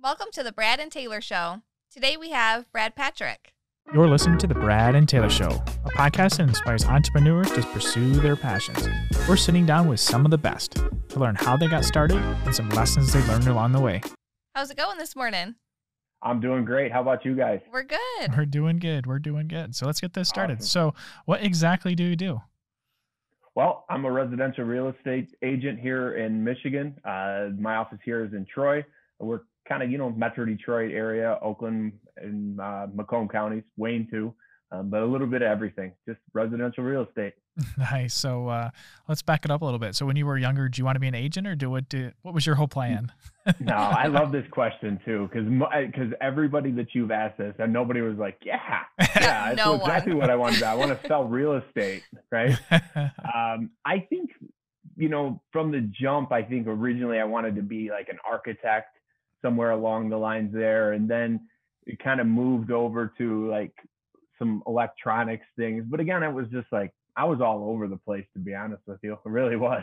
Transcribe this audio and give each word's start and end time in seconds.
Welcome 0.00 0.28
to 0.34 0.44
the 0.44 0.52
Brad 0.52 0.78
and 0.78 0.92
Taylor 0.92 1.20
Show. 1.20 1.62
Today 1.92 2.16
we 2.16 2.30
have 2.30 2.70
Brad 2.70 2.94
Patrick. 2.94 3.52
You're 3.92 4.06
listening 4.06 4.38
to 4.38 4.46
The 4.46 4.54
Brad 4.54 4.94
and 4.94 5.08
Taylor 5.08 5.28
Show, 5.28 5.48
a 5.48 5.90
podcast 5.90 6.36
that 6.36 6.48
inspires 6.48 6.84
entrepreneurs 6.84 7.50
to 7.50 7.62
pursue 7.62 8.12
their 8.12 8.36
passions. 8.36 8.88
We're 9.28 9.36
sitting 9.36 9.66
down 9.66 9.88
with 9.88 9.98
some 9.98 10.24
of 10.24 10.30
the 10.30 10.38
best 10.38 10.74
to 11.08 11.18
learn 11.18 11.34
how 11.34 11.56
they 11.56 11.66
got 11.66 11.84
started 11.84 12.18
and 12.18 12.54
some 12.54 12.68
lessons 12.70 13.12
they 13.12 13.20
learned 13.26 13.48
along 13.48 13.72
the 13.72 13.80
way. 13.80 14.00
How's 14.54 14.70
it 14.70 14.76
going 14.76 14.98
this 14.98 15.16
morning? 15.16 15.56
I'm 16.22 16.38
doing 16.38 16.64
great. 16.64 16.92
How 16.92 17.00
about 17.00 17.24
you 17.24 17.34
guys? 17.34 17.58
We're 17.72 17.82
good. 17.82 18.36
We're 18.36 18.46
doing 18.46 18.78
good. 18.78 19.04
We're 19.04 19.18
doing 19.18 19.48
good. 19.48 19.74
So 19.74 19.86
let's 19.86 20.00
get 20.00 20.14
this 20.14 20.28
started. 20.28 20.58
Awesome. 20.58 20.66
So, 20.66 20.94
what 21.24 21.42
exactly 21.42 21.96
do 21.96 22.04
you 22.04 22.14
do? 22.14 22.40
Well, 23.56 23.84
I'm 23.90 24.04
a 24.04 24.12
residential 24.12 24.62
real 24.62 24.94
estate 24.96 25.34
agent 25.42 25.80
here 25.80 26.16
in 26.18 26.44
Michigan. 26.44 26.94
Uh, 27.04 27.48
my 27.58 27.74
office 27.74 27.98
here 28.04 28.24
is 28.24 28.32
in 28.32 28.46
Troy. 28.46 28.84
We're 29.18 29.40
kind 29.68 29.82
of, 29.82 29.90
you 29.90 29.98
know, 29.98 30.10
Metro 30.10 30.44
Detroit 30.44 30.92
area, 30.92 31.38
Oakland 31.42 31.92
and 32.16 32.60
uh, 32.60 32.86
Macomb 32.92 33.28
counties, 33.28 33.64
Wayne 33.76 34.08
too, 34.10 34.34
um, 34.72 34.90
but 34.90 35.02
a 35.02 35.06
little 35.06 35.26
bit 35.26 35.42
of 35.42 35.48
everything, 35.48 35.92
just 36.06 36.18
residential 36.32 36.84
real 36.84 37.04
estate. 37.04 37.34
nice. 37.78 38.14
So, 38.14 38.48
uh, 38.48 38.70
let's 39.08 39.22
back 39.22 39.44
it 39.44 39.50
up 39.50 39.62
a 39.62 39.64
little 39.64 39.80
bit. 39.80 39.94
So, 39.94 40.06
when 40.06 40.16
you 40.16 40.26
were 40.26 40.38
younger, 40.38 40.68
do 40.68 40.80
you 40.80 40.84
want 40.84 40.96
to 40.96 41.00
be 41.00 41.08
an 41.08 41.14
agent 41.14 41.46
or 41.46 41.54
do 41.54 41.70
what? 41.70 41.88
Do, 41.88 42.12
what 42.22 42.34
was 42.34 42.46
your 42.46 42.54
whole 42.54 42.68
plan? 42.68 43.12
No, 43.60 43.76
I 43.76 44.08
love 44.08 44.30
this 44.30 44.44
question 44.50 45.00
too, 45.06 45.26
because 45.32 45.48
because 45.48 46.12
everybody 46.20 46.70
that 46.72 46.88
you've 46.92 47.10
asked 47.10 47.38
this, 47.38 47.54
and 47.58 47.72
nobody 47.72 48.02
was 48.02 48.18
like, 48.18 48.36
yeah, 48.44 48.58
yeah, 49.00 49.06
that's 49.54 49.56
No 49.56 49.76
exactly 49.76 50.12
what 50.12 50.28
I 50.28 50.36
want 50.36 50.52
to 50.56 50.60
do. 50.60 50.66
I 50.66 50.74
want 50.74 50.90
to 50.90 51.08
sell 51.08 51.24
real 51.24 51.54
estate, 51.54 52.02
right? 52.30 52.54
um, 52.70 53.70
I 53.86 54.00
think, 54.10 54.32
you 54.98 55.08
know, 55.08 55.40
from 55.50 55.72
the 55.72 55.80
jump, 55.98 56.30
I 56.30 56.42
think 56.42 56.66
originally 56.66 57.18
I 57.18 57.24
wanted 57.24 57.56
to 57.56 57.62
be 57.62 57.88
like 57.88 58.10
an 58.10 58.18
architect 58.30 58.97
somewhere 59.42 59.70
along 59.70 60.10
the 60.10 60.16
lines 60.16 60.52
there. 60.52 60.92
And 60.92 61.08
then 61.08 61.48
it 61.86 61.98
kind 62.02 62.20
of 62.20 62.26
moved 62.26 62.70
over 62.70 63.12
to 63.18 63.48
like 63.48 63.72
some 64.38 64.62
electronics 64.66 65.46
things. 65.56 65.84
But 65.88 66.00
again, 66.00 66.22
it 66.22 66.32
was 66.32 66.46
just 66.52 66.66
like, 66.70 66.92
I 67.16 67.24
was 67.24 67.40
all 67.40 67.68
over 67.68 67.88
the 67.88 67.96
place, 67.96 68.24
to 68.34 68.38
be 68.38 68.54
honest 68.54 68.82
with 68.86 68.98
you. 69.02 69.18
It 69.26 69.28
really 69.28 69.56
was. 69.56 69.82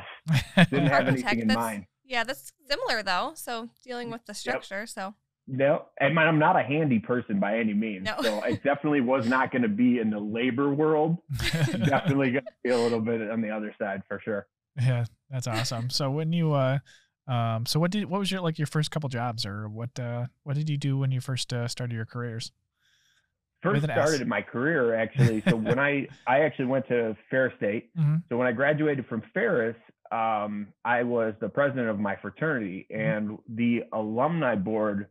Didn't 0.55 0.87
have 0.87 0.91
Architect, 1.07 1.07
anything 1.07 1.39
in 1.41 1.47
mind. 1.47 1.85
Yeah, 2.05 2.23
that's 2.23 2.53
similar 2.67 3.03
though. 3.03 3.33
So 3.35 3.69
dealing 3.83 4.11
with 4.11 4.25
the 4.25 4.33
structure. 4.33 4.85
So 4.85 5.15
No, 5.47 5.85
and 5.99 6.17
I'm 6.19 6.39
not 6.39 6.55
a 6.55 6.63
handy 6.63 6.99
person 6.99 7.39
by 7.39 7.57
any 7.57 7.73
means. 7.73 8.05
No. 8.05 8.15
So 8.21 8.43
it 8.43 8.63
definitely 8.63 9.01
was 9.01 9.27
not 9.27 9.51
going 9.51 9.63
to 9.63 9.67
be 9.67 9.99
in 9.99 10.09
the 10.11 10.19
labor 10.19 10.73
world. 10.73 11.17
definitely 11.51 12.31
going 12.31 12.45
to 12.45 12.53
be 12.63 12.69
a 12.69 12.77
little 12.77 13.01
bit 13.01 13.29
on 13.29 13.41
the 13.41 13.49
other 13.49 13.75
side 13.79 14.03
for 14.07 14.21
sure. 14.23 14.47
yeah, 14.79 15.05
that's 15.29 15.47
awesome. 15.47 15.89
So, 15.89 16.11
when 16.11 16.31
you, 16.33 16.53
uh, 16.53 16.79
um, 17.27 17.65
so 17.65 17.79
what 17.79 17.91
did 17.91 18.05
what 18.05 18.19
was 18.19 18.31
your 18.31 18.41
like 18.41 18.57
your 18.59 18.67
first 18.67 18.91
couple 18.91 19.09
jobs 19.09 19.45
or 19.45 19.67
what 19.67 19.99
uh 19.99 20.25
what 20.43 20.55
did 20.55 20.69
you 20.69 20.77
do 20.77 20.97
when 20.97 21.11
you 21.11 21.21
first 21.21 21.51
uh, 21.53 21.67
started 21.67 21.93
your 21.95 22.05
careers? 22.05 22.51
First 23.63 23.83
an 23.83 23.89
S. 23.89 24.07
started 24.09 24.27
my 24.27 24.41
career 24.41 24.93
actually. 24.93 25.41
So 25.41 25.55
when 25.55 25.79
I 25.79 26.07
I 26.27 26.41
actually 26.41 26.65
went 26.65 26.87
to 26.89 27.15
Ferris 27.29 27.53
State. 27.57 27.89
Mhm. 27.97 28.23
So 28.29 28.37
when 28.37 28.47
I 28.47 28.51
graduated 28.51 29.07
from 29.07 29.23
Ferris, 29.33 29.75
um, 30.11 30.67
I 30.83 31.01
was 31.03 31.33
the 31.39 31.49
president 31.49 31.89
of 31.89 31.99
my 31.99 32.15
fraternity, 32.17 32.85
and 32.91 33.39
the 33.49 33.83
alumni 33.91 34.53
board 34.55 35.07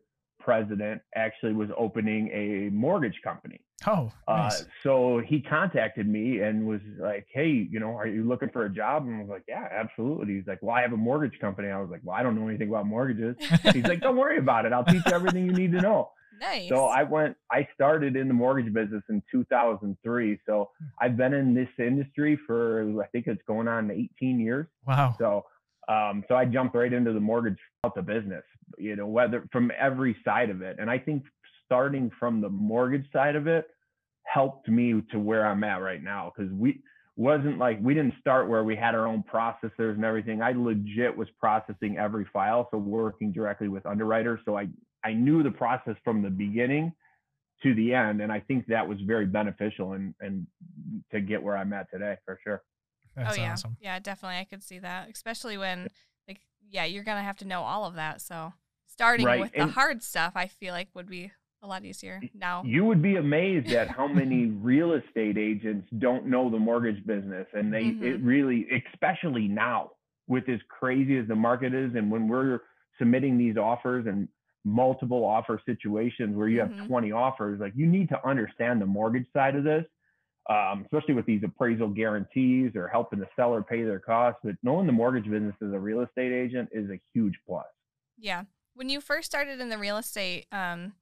president 0.49 1.01
actually 1.15 1.53
was 1.53 1.69
opening 1.75 2.29
a 2.31 2.69
mortgage 2.73 3.19
company. 3.23 3.59
Oh, 3.87 4.11
Uh, 4.27 4.37
nice. 4.37 4.65
so 4.83 5.19
he 5.27 5.41
contacted 5.41 6.07
me 6.07 6.39
and 6.39 6.65
was 6.65 6.79
like, 6.97 7.27
"Hey, 7.33 7.49
you 7.49 7.79
know, 7.79 7.97
are 7.97 8.07
you 8.07 8.23
looking 8.23 8.49
for 8.49 8.65
a 8.65 8.69
job?" 8.69 9.05
And 9.05 9.15
I 9.15 9.19
was 9.19 9.29
like, 9.29 9.43
"Yeah, 9.47 9.67
absolutely." 9.71 10.35
He's 10.35 10.47
like, 10.47 10.59
"Well, 10.61 10.75
I 10.75 10.81
have 10.81 10.93
a 10.93 10.97
mortgage 10.97 11.37
company." 11.39 11.69
I 11.69 11.79
was 11.81 11.89
like, 11.89 12.01
"Well, 12.03 12.15
I 12.15 12.23
don't 12.23 12.35
know 12.39 12.47
anything 12.47 12.69
about 12.69 12.85
mortgages." 12.85 13.35
He's 13.73 13.83
like, 13.85 13.99
"Don't 14.01 14.15
worry 14.15 14.37
about 14.37 14.65
it. 14.65 14.71
I'll 14.71 14.85
teach 14.85 15.05
you 15.05 15.11
everything 15.11 15.45
you 15.45 15.51
need 15.53 15.71
to 15.73 15.81
know." 15.81 16.11
nice. 16.39 16.69
So 16.69 16.85
I 16.85 17.03
went. 17.03 17.35
I 17.51 17.67
started 17.73 18.15
in 18.15 18.27
the 18.27 18.33
mortgage 18.33 18.71
business 18.73 19.03
in 19.09 19.21
2003. 19.31 20.39
So 20.45 20.69
Hmm. 20.79 20.85
I've 21.01 21.17
been 21.17 21.33
in 21.33 21.53
this 21.53 21.69
industry 21.79 22.37
for 22.47 23.01
I 23.03 23.07
think 23.07 23.27
it's 23.27 23.41
going 23.47 23.67
on 23.67 23.91
18 23.91 24.39
years. 24.39 24.67
wow. 24.87 25.15
So, 25.17 25.45
um, 25.87 26.23
so 26.27 26.35
I 26.35 26.45
jumped 26.45 26.75
right 26.75 26.91
into 26.91 27.13
the 27.13 27.19
mortgage 27.19 27.57
out 27.83 27.95
the 27.95 28.01
business, 28.01 28.43
you 28.77 28.95
know, 28.95 29.07
whether 29.07 29.47
from 29.51 29.71
every 29.79 30.15
side 30.25 30.49
of 30.49 30.61
it. 30.61 30.77
And 30.79 30.89
I 30.89 30.97
think 30.97 31.23
starting 31.65 32.11
from 32.19 32.41
the 32.41 32.49
mortgage 32.49 33.05
side 33.11 33.35
of 33.35 33.47
it 33.47 33.67
helped 34.23 34.67
me 34.67 35.01
to 35.11 35.19
where 35.19 35.45
I'm 35.45 35.63
at 35.63 35.81
right 35.81 36.03
now 36.03 36.31
because 36.35 36.51
we 36.51 36.81
wasn't 37.15 37.57
like 37.57 37.79
we 37.81 37.93
didn't 37.93 38.15
start 38.19 38.49
where 38.49 38.63
we 38.63 38.75
had 38.75 38.95
our 38.95 39.07
own 39.07 39.23
processors 39.31 39.95
and 39.95 40.03
everything. 40.03 40.41
I 40.41 40.51
legit 40.51 41.15
was 41.15 41.27
processing 41.39 41.97
every 41.97 42.25
file, 42.33 42.67
so 42.71 42.77
working 42.77 43.31
directly 43.31 43.67
with 43.67 43.85
underwriters. 43.85 44.39
So 44.45 44.57
I 44.57 44.67
I 45.03 45.13
knew 45.13 45.43
the 45.43 45.51
process 45.51 45.95
from 46.03 46.21
the 46.21 46.29
beginning 46.29 46.91
to 47.63 47.73
the 47.75 47.93
end, 47.93 48.21
and 48.21 48.31
I 48.31 48.41
think 48.41 48.65
that 48.67 48.87
was 48.87 48.97
very 49.05 49.25
beneficial 49.25 49.93
and 49.93 50.13
and 50.19 50.45
to 51.11 51.21
get 51.21 51.41
where 51.41 51.55
I'm 51.55 51.71
at 51.73 51.89
today 51.91 52.17
for 52.25 52.37
sure. 52.43 52.63
That's 53.15 53.29
oh 53.31 53.41
yeah, 53.41 53.51
awesome. 53.51 53.77
yeah, 53.79 53.99
definitely. 53.99 54.37
I 54.37 54.43
could 54.45 54.63
see 54.63 54.79
that, 54.79 55.09
especially 55.09 55.57
when 55.57 55.89
like 56.27 56.41
yeah, 56.69 56.85
you're 56.85 57.03
gonna 57.03 57.23
have 57.23 57.37
to 57.37 57.45
know 57.45 57.61
all 57.61 57.85
of 57.85 57.95
that. 57.95 58.21
So 58.21 58.53
starting 58.87 59.25
Right, 59.25 59.39
with 59.41 59.51
the 59.55 59.67
hard 59.67 60.03
stuff, 60.03 60.33
I 60.35 60.47
feel 60.47 60.73
like 60.73 60.89
would 60.93 61.09
be 61.09 61.31
a 61.61 61.67
lot 61.67 61.83
easier 61.85 62.21
now. 62.33 62.63
You 62.63 62.85
would 62.85 63.01
be 63.01 63.15
amazed 63.15 63.71
at 63.71 63.89
how 63.89 64.07
many 64.07 64.45
real 64.61 64.93
estate 64.93 65.37
agents 65.37 65.87
don't 65.99 66.27
know 66.27 66.49
the 66.49 66.59
mortgage 66.59 67.05
business. 67.05 67.47
And 67.53 67.73
they, 67.73 67.97
it 68.01 68.21
Mhm. 68.21 68.25
really, 68.25 68.67
especially 68.93 69.47
now 69.47 69.91
with 70.27 70.47
as 70.49 70.59
crazy 70.69 71.17
as 71.17 71.27
the 71.27 71.35
market 71.35 71.73
is, 71.73 71.93
and 71.95 72.09
when 72.11 72.27
we're 72.27 72.61
submitting 72.97 73.37
these 73.37 73.57
offers 73.57 74.05
and 74.07 74.27
multiple 74.63 75.23
offer 75.23 75.61
situations 75.65 76.35
where 76.35 76.47
you 76.47 76.59
have 76.59 76.71
Mhm. 76.71 76.87
20 76.87 77.11
offers, 77.11 77.59
like 77.59 77.73
you 77.75 77.85
need 77.85 78.09
to 78.09 78.27
understand 78.27 78.81
the 78.81 78.85
mortgage 78.85 79.27
side 79.33 79.55
of 79.55 79.63
this, 79.63 79.85
um, 80.49 80.85
especially 80.85 81.15
with 81.15 81.25
these 81.25 81.41
appraisal 81.43 81.87
guarantees 81.87 82.75
or 82.75 82.87
helping 82.87 83.19
the 83.19 83.27
seller 83.35 83.63
pay 83.63 83.83
their 83.83 83.99
costs. 83.99 84.39
But 84.43 84.55
knowing 84.63 84.85
the 84.85 84.93
mortgage 84.93 85.29
business 85.29 85.55
as 85.61 85.73
a 85.73 85.79
real 85.79 86.01
estate 86.01 86.31
agent 86.31 86.69
is 86.71 86.89
a 86.89 86.99
huge 87.13 87.35
plus. 87.47 87.65
Yeah. 88.17 88.43
When 88.75 88.89
you 88.89 89.01
first 89.01 89.25
started 89.25 89.59
in 89.59 89.69
the 89.69 89.77
real 89.77 89.97
estate, 89.97 90.47
um, 90.51 90.93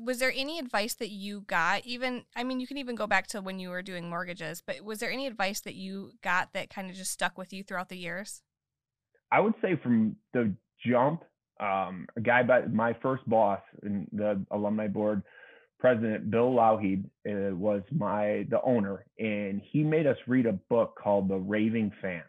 was 0.00 0.18
there 0.18 0.32
any 0.34 0.58
advice 0.58 0.94
that 0.94 1.10
you 1.10 1.42
got? 1.42 1.84
Even, 1.84 2.24
I 2.34 2.44
mean, 2.44 2.60
you 2.60 2.66
can 2.66 2.78
even 2.78 2.94
go 2.94 3.06
back 3.06 3.26
to 3.28 3.40
when 3.40 3.58
you 3.58 3.70
were 3.70 3.82
doing 3.82 4.08
mortgages, 4.08 4.62
but 4.64 4.82
was 4.82 4.98
there 4.98 5.10
any 5.10 5.26
advice 5.26 5.60
that 5.60 5.74
you 5.74 6.12
got 6.22 6.52
that 6.54 6.70
kind 6.70 6.90
of 6.90 6.96
just 6.96 7.12
stuck 7.12 7.38
with 7.38 7.52
you 7.52 7.62
throughout 7.62 7.88
the 7.88 7.98
years? 7.98 8.42
I 9.30 9.40
would 9.40 9.54
say 9.60 9.76
from 9.82 10.16
the 10.32 10.54
jump, 10.84 11.22
um, 11.60 12.06
a 12.16 12.20
guy 12.20 12.42
by 12.42 12.62
my 12.62 12.94
first 13.02 13.28
boss 13.28 13.60
in 13.82 14.06
the 14.12 14.44
alumni 14.50 14.88
board, 14.88 15.22
President 15.78 16.30
Bill 16.30 16.52
Lauheed 16.52 17.04
uh, 17.28 17.54
was 17.54 17.82
my 17.90 18.46
the 18.50 18.60
owner, 18.64 19.04
and 19.18 19.60
he 19.70 19.82
made 19.82 20.06
us 20.06 20.16
read 20.26 20.46
a 20.46 20.52
book 20.52 20.98
called 21.02 21.28
The 21.28 21.36
Raving 21.36 21.92
Fans. 22.00 22.24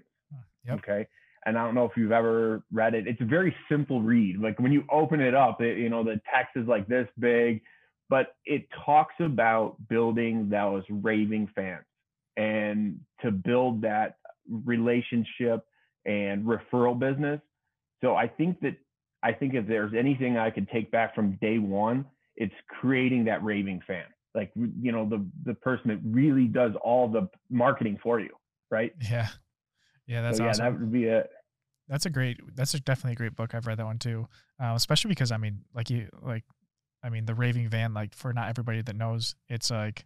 Yep. 0.67 0.79
Okay. 0.79 1.07
And 1.45 1.57
I 1.57 1.63
don't 1.63 1.75
know 1.75 1.85
if 1.85 1.91
you've 1.95 2.11
ever 2.11 2.63
read 2.73 2.93
it. 2.93 3.07
It's 3.07 3.21
a 3.21 3.25
very 3.25 3.55
simple 3.69 4.01
read. 4.01 4.37
Like 4.37 4.59
when 4.59 4.73
you 4.73 4.83
open 4.91 5.21
it 5.21 5.33
up, 5.33 5.61
it, 5.61 5.77
you 5.77 5.89
know, 5.89 6.03
the 6.03 6.19
text 6.33 6.57
is 6.57 6.67
like 6.67 6.87
this 6.87 7.07
big, 7.19 7.61
but 8.09 8.35
it 8.45 8.67
talks 8.85 9.13
about 9.21 9.77
building 9.87 10.49
those 10.49 10.83
raving 10.89 11.49
fans 11.55 11.85
and 12.35 12.99
to 13.21 13.31
build 13.31 13.81
that 13.83 14.17
relationship 14.65 15.65
and 16.05 16.43
referral 16.45 16.99
business. 16.99 17.39
So 18.01 18.15
I 18.15 18.27
think 18.27 18.59
that 18.61 18.75
I 19.23 19.31
think 19.31 19.53
if 19.53 19.67
there's 19.67 19.93
anything 19.97 20.37
I 20.37 20.49
could 20.49 20.69
take 20.69 20.91
back 20.91 21.15
from 21.15 21.37
day 21.41 21.57
one, 21.57 22.05
it's 22.37 22.53
creating 22.79 23.25
that 23.25 23.43
raving 23.43 23.81
fan. 23.85 24.05
Like 24.33 24.51
you 24.55 24.91
know, 24.91 25.07
the 25.07 25.25
the 25.43 25.55
person 25.55 25.89
that 25.89 25.99
really 26.03 26.45
does 26.45 26.71
all 26.81 27.07
the 27.07 27.27
marketing 27.49 27.99
for 28.01 28.19
you, 28.19 28.29
right? 28.69 28.93
Yeah. 29.09 29.27
Yeah, 30.07 30.21
that's 30.21 30.37
so 30.37 30.43
yeah, 30.43 30.49
awesome. 30.51 30.65
that 30.65 30.79
would 30.79 30.91
be 30.91 31.03
it. 31.03 31.29
That's 31.89 32.05
a 32.05 32.09
great. 32.09 32.39
That's 32.55 32.73
a, 32.73 32.79
definitely 32.79 33.13
a 33.13 33.15
great 33.15 33.35
book. 33.35 33.53
I've 33.53 33.67
read 33.67 33.77
that 33.79 33.85
one 33.85 33.99
too. 33.99 34.27
Uh, 34.61 34.73
especially 34.75 35.09
because 35.09 35.31
I 35.31 35.37
mean, 35.37 35.61
like 35.73 35.89
you, 35.89 36.07
like, 36.21 36.43
I 37.03 37.09
mean, 37.09 37.25
the 37.25 37.35
Raving 37.35 37.69
Fan. 37.69 37.93
Like 37.93 38.15
for 38.15 38.33
not 38.33 38.49
everybody 38.49 38.81
that 38.81 38.95
knows, 38.95 39.35
it's 39.49 39.69
like 39.69 40.05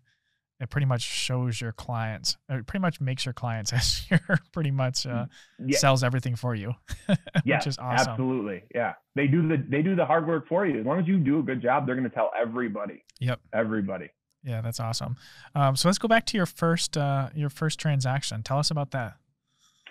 it 0.62 0.70
pretty 0.70 0.86
much 0.86 1.02
shows 1.02 1.60
your 1.60 1.72
clients. 1.74 2.38
It 2.48 2.68
pretty 2.68 2.82
much 2.82 3.02
makes 3.02 3.26
your 3.26 3.34
clients 3.34 3.74
as 3.74 4.10
your 4.10 4.20
pretty 4.54 4.72
much 4.72 5.06
uh, 5.06 5.26
Yeah, 5.60 5.78
sells 5.78 6.04
everything 6.04 6.36
for 6.36 6.56
you, 6.56 6.74
yeah, 7.44 7.58
which 7.58 7.68
is 7.68 7.78
awesome. 7.78 8.10
absolutely. 8.12 8.64
Yeah, 8.74 8.94
they 9.16 9.28
do 9.28 9.48
the 9.48 9.58
they 9.68 9.82
do 9.82 9.96
the 9.96 10.06
hard 10.06 10.28
work 10.28 10.48
for 10.48 10.66
you. 10.66 10.80
As 10.80 10.86
long 10.86 11.00
as 11.00 11.08
you 11.08 11.18
do 11.18 11.40
a 11.40 11.44
good 11.44 11.62
job, 11.62 11.86
they're 11.86 11.96
going 11.96 12.10
to 12.10 12.14
tell 12.16 12.32
everybody. 12.40 13.04
Yep. 13.20 13.40
Everybody. 13.54 14.10
Yeah, 14.44 14.62
that's 14.62 14.80
awesome. 14.80 15.18
Um, 15.54 15.76
so 15.76 15.88
let's 15.88 15.98
go 16.00 16.08
back 16.08 16.26
to 16.28 16.38
your 16.38 16.46
first 16.46 16.96
uh, 16.98 17.30
your 17.36 17.50
first 17.50 17.80
transaction. 17.80 18.44
Tell 18.44 18.60
us 18.60 18.72
about 18.72 18.92
that. 18.92 19.18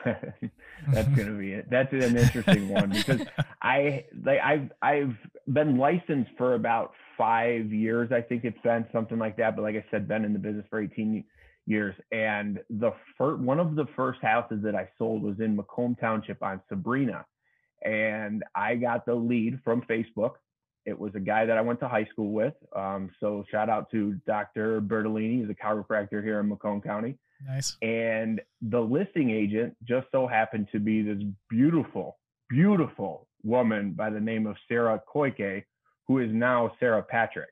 That's 0.05 1.09
gonna 1.09 1.33
be 1.39 1.53
it. 1.53 1.69
That's 1.71 1.93
an 1.93 2.17
interesting 2.17 2.71
one 2.71 2.89
because 2.89 3.21
I 3.61 4.07
like 4.25 4.41
I've 4.41 4.73
I've 4.81 5.17
been 5.47 5.77
licensed 5.77 6.31
for 6.39 6.55
about 6.55 6.93
five 7.21 7.73
years. 7.73 8.11
I 8.13 8.23
think 8.23 8.45
it's 8.45 8.61
been 8.63 8.87
something 8.93 9.19
like 9.19 9.37
that. 9.37 9.57
But 9.57 9.63
like 9.63 9.77
I 9.77 9.85
said, 9.91 10.09
been 10.09 10.25
in 10.25 10.33
the 10.33 10.39
business 10.39 10.65
for 10.71 10.81
18 10.81 11.25
years. 11.67 11.95
And 12.11 12.61
the 12.71 12.93
first 13.19 13.41
one 13.41 13.61
of 13.61 13.77
the 13.77 13.87
first 13.95 14.21
houses 14.23 14.61
that 14.63 14.75
I 14.75 14.89
sold 14.97 15.23
was 15.23 15.39
in 15.41 15.55
Macomb 15.55 15.97
Township 16.01 16.43
on 16.43 16.61
Sabrina, 16.69 17.27
and 17.85 18.43
I 18.55 18.77
got 18.77 19.05
the 19.05 19.15
lead 19.15 19.61
from 19.65 19.83
Facebook 19.83 20.33
it 20.87 20.99
was 20.99 21.15
a 21.15 21.21
guy 21.21 21.45
that 21.45 21.59
I 21.59 21.61
went 21.61 21.81
to 21.81 21.89
high 21.89 22.07
school 22.07 22.33
with. 22.33 22.55
Um, 22.75 23.11
so 23.21 23.45
shout 23.51 23.69
out 23.69 23.91
to 23.91 24.15
Dr. 24.27 24.81
Bertolini, 24.81 25.41
he's 25.41 25.51
a 25.51 25.55
chiropractor 25.55 26.23
here 26.23 26.41
in 26.41 26.49
Macomb 26.49 26.81
County. 26.81 27.19
Nice. 27.47 27.77
And 27.83 28.41
the 28.61 28.81
listing 28.81 29.31
agent 29.31 29.77
just 29.85 30.07
so 30.13 30.27
happened 30.27 30.69
to 30.73 30.79
be 30.79 31.03
this 31.03 31.23
beautiful, 31.49 32.19
beautiful 32.49 33.29
woman 33.43 33.93
by 33.93 34.11
the 34.11 34.21
name 34.21 34.47
of 34.47 34.57
Sarah 34.69 35.01
Koike, 35.13 35.65
who 36.11 36.19
is 36.19 36.29
now 36.33 36.73
Sarah 36.81 37.05
Patrick. 37.05 37.51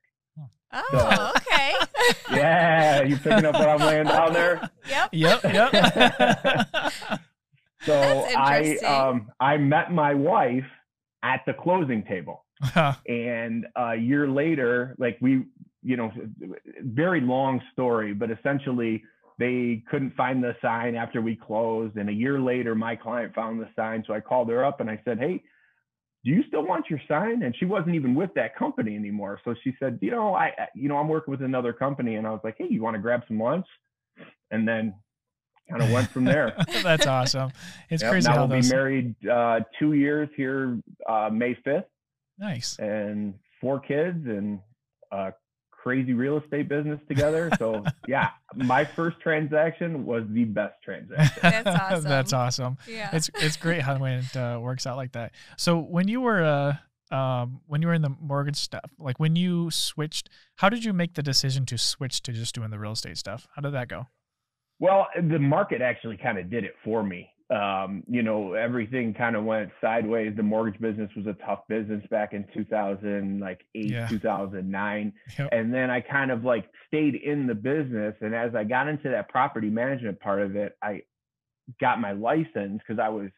Oh, 0.72 1.32
okay. 1.36 1.74
Yeah, 2.32 3.02
you 3.02 3.16
picking 3.16 3.44
up 3.44 3.54
what 3.54 3.68
I'm 3.68 3.80
laying 3.80 4.06
down 4.06 4.32
there? 4.32 4.68
Yep. 4.88 5.10
Yep. 5.12 5.44
Yep. 5.44 6.68
So 7.82 7.94
I 8.36 8.76
um 8.78 9.30
I 9.38 9.56
met 9.56 9.92
my 9.92 10.12
wife 10.12 10.64
at 11.22 11.42
the 11.46 11.54
closing 11.54 12.02
table. 12.04 12.44
and 13.06 13.66
a 13.76 13.94
year 13.94 14.28
later 14.28 14.96
like 14.98 15.16
we 15.20 15.44
you 15.84 15.96
know 15.96 16.10
very 16.82 17.20
long 17.20 17.62
story 17.72 18.12
but 18.12 18.32
essentially 18.32 19.04
they 19.38 19.84
couldn't 19.88 20.12
find 20.16 20.42
the 20.42 20.56
sign 20.60 20.96
after 20.96 21.22
we 21.22 21.36
closed 21.36 21.96
and 21.96 22.08
a 22.08 22.12
year 22.12 22.40
later 22.40 22.74
my 22.74 22.96
client 22.96 23.32
found 23.32 23.60
the 23.60 23.68
sign 23.76 24.02
so 24.08 24.12
i 24.12 24.18
called 24.18 24.48
her 24.50 24.64
up 24.64 24.80
and 24.80 24.90
i 24.90 25.00
said 25.04 25.20
hey 25.20 25.40
do 26.24 26.30
you 26.32 26.42
still 26.48 26.66
want 26.66 26.84
your 26.90 27.00
sign 27.08 27.42
and 27.42 27.54
she 27.58 27.64
wasn't 27.64 27.94
even 27.94 28.14
with 28.14 28.30
that 28.34 28.56
company 28.56 28.94
anymore 28.96 29.40
so 29.44 29.54
she 29.62 29.74
said 29.78 29.98
you 30.02 30.10
know 30.10 30.34
i 30.34 30.50
you 30.74 30.88
know 30.88 30.96
i'm 30.98 31.08
working 31.08 31.30
with 31.30 31.42
another 31.42 31.72
company 31.72 32.16
and 32.16 32.26
i 32.26 32.30
was 32.30 32.40
like 32.44 32.54
hey 32.58 32.66
you 32.68 32.82
want 32.82 32.94
to 32.94 33.00
grab 33.00 33.22
some 33.28 33.38
lunch 33.40 33.66
and 34.50 34.66
then 34.66 34.94
kind 35.70 35.82
of 35.82 35.90
went 35.90 36.08
from 36.10 36.24
there 36.24 36.54
That's 36.82 37.06
awesome. 37.06 37.50
It's 37.90 38.02
Yep, 38.02 38.10
crazy 38.10 38.28
now 38.28 38.38
we'll 38.38 38.48
those. 38.48 38.68
be 38.68 38.74
married 38.74 39.14
uh, 39.28 39.60
two 39.78 39.92
years 39.92 40.28
here 40.36 40.78
uh, 41.08 41.28
may 41.30 41.54
5th 41.66 41.84
Nice. 42.38 42.78
and 42.78 43.34
four 43.60 43.78
kids 43.78 44.24
and 44.26 44.60
a 45.12 45.32
crazy 45.88 46.12
real 46.12 46.36
estate 46.36 46.68
business 46.68 47.00
together. 47.08 47.50
So 47.58 47.82
yeah, 48.06 48.28
my 48.54 48.84
first 48.84 49.18
transaction 49.20 50.04
was 50.04 50.22
the 50.28 50.44
best 50.44 50.74
transaction. 50.84 51.38
That's 51.40 51.66
awesome. 51.80 52.04
That's 52.04 52.32
awesome. 52.34 52.76
Yeah. 52.86 53.08
It's 53.14 53.30
it's 53.36 53.56
great 53.56 53.80
how 53.80 53.96
when 53.98 54.18
it 54.18 54.36
uh, 54.36 54.58
works 54.60 54.86
out 54.86 54.98
like 54.98 55.12
that. 55.12 55.32
So 55.56 55.78
when 55.78 56.06
you 56.06 56.20
were 56.20 56.44
uh 56.44 57.14
um 57.14 57.62
when 57.66 57.80
you 57.80 57.88
were 57.88 57.94
in 57.94 58.02
the 58.02 58.14
mortgage 58.20 58.56
stuff, 58.58 58.90
like 58.98 59.18
when 59.18 59.34
you 59.34 59.70
switched, 59.70 60.28
how 60.56 60.68
did 60.68 60.84
you 60.84 60.92
make 60.92 61.14
the 61.14 61.22
decision 61.22 61.64
to 61.64 61.78
switch 61.78 62.22
to 62.24 62.32
just 62.32 62.54
doing 62.54 62.68
the 62.68 62.78
real 62.78 62.92
estate 62.92 63.16
stuff? 63.16 63.46
How 63.56 63.62
did 63.62 63.72
that 63.72 63.88
go? 63.88 64.08
Well, 64.78 65.08
the 65.16 65.38
market 65.38 65.80
actually 65.80 66.18
kind 66.18 66.36
of 66.36 66.50
did 66.50 66.64
it 66.64 66.74
for 66.84 67.02
me. 67.02 67.30
Um, 67.50 68.04
you 68.06 68.22
know, 68.22 68.52
everything 68.52 69.14
kind 69.14 69.34
of 69.34 69.42
went 69.44 69.70
sideways. 69.80 70.34
The 70.36 70.42
mortgage 70.42 70.78
business 70.80 71.10
was 71.16 71.26
a 71.26 71.32
tough 71.46 71.60
business 71.66 72.04
back 72.10 72.34
in 72.34 72.44
2000, 72.52 73.40
like 73.40 73.64
eight, 73.74 73.86
Yeah. 73.86 74.06
2009. 74.08 75.14
Yep. 75.38 75.48
and 75.52 75.72
then 75.72 75.88
I 75.90 76.00
kind 76.02 76.30
of 76.30 76.44
like 76.44 76.68
stayed 76.88 77.14
in 77.14 77.46
the 77.46 77.54
business. 77.54 78.14
And 78.20 78.34
as 78.34 78.54
I 78.54 78.64
got 78.64 78.86
into 78.88 79.08
that 79.08 79.30
property 79.30 79.70
management 79.70 80.20
part 80.20 80.42
of 80.42 80.56
it, 80.56 80.76
I 80.82 81.02
got 81.80 82.00
my 82.00 82.12
license 82.12 82.82
because 82.86 82.98
I 82.98 83.08
was 83.08 83.30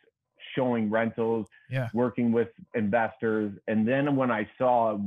showing 0.56 0.90
rentals, 0.90 1.46
Yeah. 1.70 1.88
working 1.94 2.32
with 2.32 2.48
investors. 2.74 3.52
And 3.68 3.86
then 3.86 4.16
when 4.16 4.32
I 4.32 4.48
saw, 4.58 4.98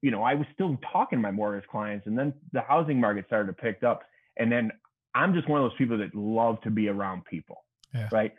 you 0.00 0.10
know, 0.10 0.22
I 0.22 0.34
was 0.34 0.46
still 0.54 0.78
talking 0.90 1.18
to 1.18 1.22
my 1.22 1.30
mortgage 1.32 1.68
clients, 1.68 2.06
and 2.06 2.18
then 2.18 2.32
the 2.52 2.62
housing 2.62 2.98
market 2.98 3.26
started 3.26 3.48
to 3.48 3.62
pick 3.62 3.82
up. 3.82 4.04
And 4.38 4.50
then 4.50 4.70
I'm 5.14 5.34
just 5.34 5.48
one 5.48 5.60
of 5.62 5.70
those 5.70 5.76
people 5.78 5.98
that 5.98 6.14
love 6.14 6.60
to 6.62 6.70
be 6.70 6.88
around 6.88 7.24
people, 7.26 7.64
Yeah. 7.94 8.08
right? 8.12 8.32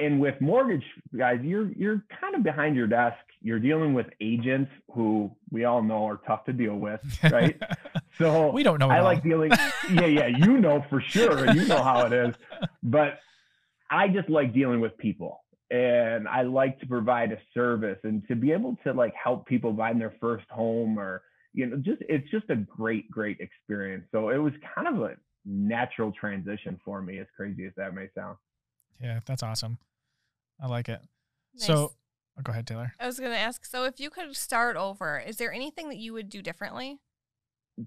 And 0.00 0.20
with 0.20 0.40
mortgage 0.40 0.84
guys, 1.16 1.38
you're 1.42 1.70
you're 1.72 2.04
kind 2.20 2.34
of 2.34 2.42
behind 2.42 2.74
your 2.74 2.86
desk. 2.88 3.16
You're 3.40 3.60
dealing 3.60 3.94
with 3.94 4.06
agents 4.20 4.70
who 4.92 5.30
we 5.50 5.64
all 5.64 5.82
know 5.82 6.06
are 6.08 6.20
tough 6.26 6.44
to 6.46 6.52
deal 6.52 6.76
with, 6.76 7.00
right? 7.30 7.60
So 8.18 8.52
we 8.52 8.62
don't 8.62 8.78
know. 8.78 8.90
It 8.90 8.94
I 8.94 8.98
all. 8.98 9.04
like 9.04 9.24
dealing. 9.24 9.50
Yeah, 9.92 10.06
yeah, 10.06 10.26
you 10.28 10.58
know 10.58 10.84
for 10.88 11.00
sure. 11.08 11.50
You 11.52 11.64
know 11.66 11.82
how 11.82 12.06
it 12.06 12.12
is. 12.12 12.34
But 12.80 13.18
I 13.90 14.06
just 14.06 14.28
like 14.30 14.54
dealing 14.54 14.78
with 14.80 14.96
people, 14.98 15.40
and 15.70 16.28
I 16.28 16.42
like 16.42 16.78
to 16.80 16.86
provide 16.86 17.32
a 17.32 17.38
service 17.52 17.98
and 18.04 18.22
to 18.28 18.36
be 18.36 18.52
able 18.52 18.76
to 18.84 18.92
like 18.92 19.14
help 19.14 19.46
people 19.46 19.74
find 19.76 20.00
their 20.00 20.14
first 20.20 20.44
home 20.48 20.96
or 20.96 21.22
you 21.54 21.66
know 21.66 21.76
just 21.78 22.02
it's 22.08 22.30
just 22.30 22.48
a 22.50 22.56
great 22.56 23.10
great 23.10 23.38
experience. 23.40 24.04
So 24.12 24.28
it 24.28 24.38
was 24.38 24.52
kind 24.76 24.86
of 24.86 25.02
a 25.02 25.16
natural 25.44 26.12
transition 26.12 26.78
for 26.84 27.02
me, 27.02 27.18
as 27.18 27.26
crazy 27.36 27.66
as 27.66 27.72
that 27.76 27.94
may 27.96 28.06
sound. 28.14 28.36
Yeah, 29.00 29.20
that's 29.26 29.42
awesome. 29.42 29.78
I 30.60 30.66
like 30.66 30.88
it. 30.88 31.00
Nice. 31.54 31.66
So 31.66 31.92
oh, 32.38 32.42
go 32.42 32.52
ahead, 32.52 32.66
Taylor. 32.66 32.92
I 32.98 33.06
was 33.06 33.18
going 33.18 33.32
to 33.32 33.38
ask 33.38 33.64
so 33.64 33.84
if 33.84 34.00
you 34.00 34.10
could 34.10 34.34
start 34.36 34.76
over, 34.76 35.18
is 35.18 35.36
there 35.36 35.52
anything 35.52 35.88
that 35.88 35.98
you 35.98 36.12
would 36.12 36.28
do 36.28 36.42
differently? 36.42 36.98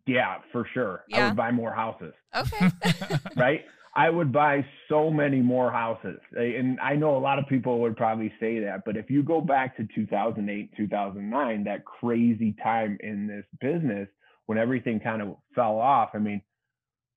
Yeah, 0.05 0.37
for 0.51 0.67
sure. 0.73 1.03
Yeah. 1.07 1.25
I 1.25 1.27
would 1.27 1.37
buy 1.37 1.51
more 1.51 1.73
houses. 1.73 2.13
Okay. 2.35 2.69
right? 3.35 3.63
I 3.95 4.11
would 4.11 4.31
buy 4.31 4.63
so 4.89 5.09
many 5.09 5.41
more 5.41 5.71
houses. 5.71 6.19
And 6.33 6.79
I 6.79 6.95
know 6.95 7.17
a 7.17 7.19
lot 7.19 7.39
of 7.39 7.47
people 7.47 7.79
would 7.81 7.97
probably 7.97 8.31
say 8.39 8.59
that, 8.59 8.83
but 8.85 8.95
if 8.95 9.09
you 9.09 9.23
go 9.23 9.41
back 9.41 9.75
to 9.77 9.87
2008, 9.95 10.71
2009, 10.77 11.63
that 11.63 11.83
crazy 11.83 12.55
time 12.61 12.97
in 12.99 13.25
this 13.25 13.45
business 13.59 14.07
when 14.45 14.59
everything 14.59 14.99
kind 14.99 15.23
of 15.23 15.37
fell 15.55 15.79
off, 15.79 16.09
I 16.13 16.19
mean, 16.19 16.41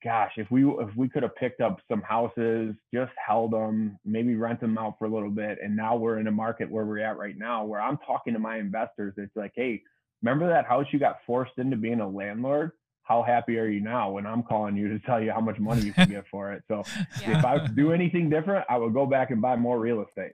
gosh, 0.02 0.32
if 0.37 0.50
we 0.50 0.64
if 0.69 0.94
we 0.97 1.08
could 1.08 1.23
have 1.23 1.35
picked 1.37 1.61
up 1.61 1.79
some 1.88 2.02
houses, 2.02 2.75
just 2.93 3.12
held 3.25 3.52
them, 3.52 3.99
maybe 4.05 4.35
rent 4.35 4.61
them 4.61 4.79
out 4.79 4.97
for 4.99 5.05
a 5.06 5.08
little 5.11 5.31
bit, 5.31 5.58
and 5.62 5.76
now 5.76 5.97
we're 5.97 6.19
in 6.19 6.26
a 6.26 6.31
market 6.32 6.70
where 6.70 6.85
we're 6.85 7.00
at 7.05 7.17
right 7.19 7.37
now, 7.37 7.64
where 7.64 7.81
I'm 7.81 7.99
talking 8.06 8.32
to 8.32 8.38
my 8.38 8.58
investors, 8.58 9.14
it's 9.17 9.35
like, 9.37 9.52
hey, 9.55 9.82
remember 10.23 10.49
that 10.49 10.67
house 10.67 10.87
you 10.93 10.99
got 10.99 11.19
forced 11.26 11.52
into 11.58 11.76
being 11.76 12.00
a 12.00 12.08
landlord? 12.08 12.73
How 13.02 13.23
happy 13.23 13.58
are 13.58 13.67
you 13.67 13.81
now 13.81 14.11
when 14.12 14.25
I'm 14.26 14.43
calling 14.44 14.76
you 14.76 14.88
to 14.88 14.99
tell 15.00 15.20
you 15.20 15.32
how 15.32 15.41
much 15.41 15.58
money 15.58 15.82
you 15.82 15.93
can 15.93 16.08
get 16.08 16.25
for 16.31 16.53
it? 16.53 16.62
So 16.69 16.85
Yeah. 17.20 17.38
if 17.38 17.44
I 17.44 17.67
do 17.67 17.93
anything 17.93 18.31
different, 18.31 18.64
I 18.69 18.76
would 18.76 18.94
go 18.94 19.05
back 19.06 19.31
and 19.31 19.43
buy 19.43 19.56
more 19.56 19.79
real 19.81 20.05
estate. 20.06 20.32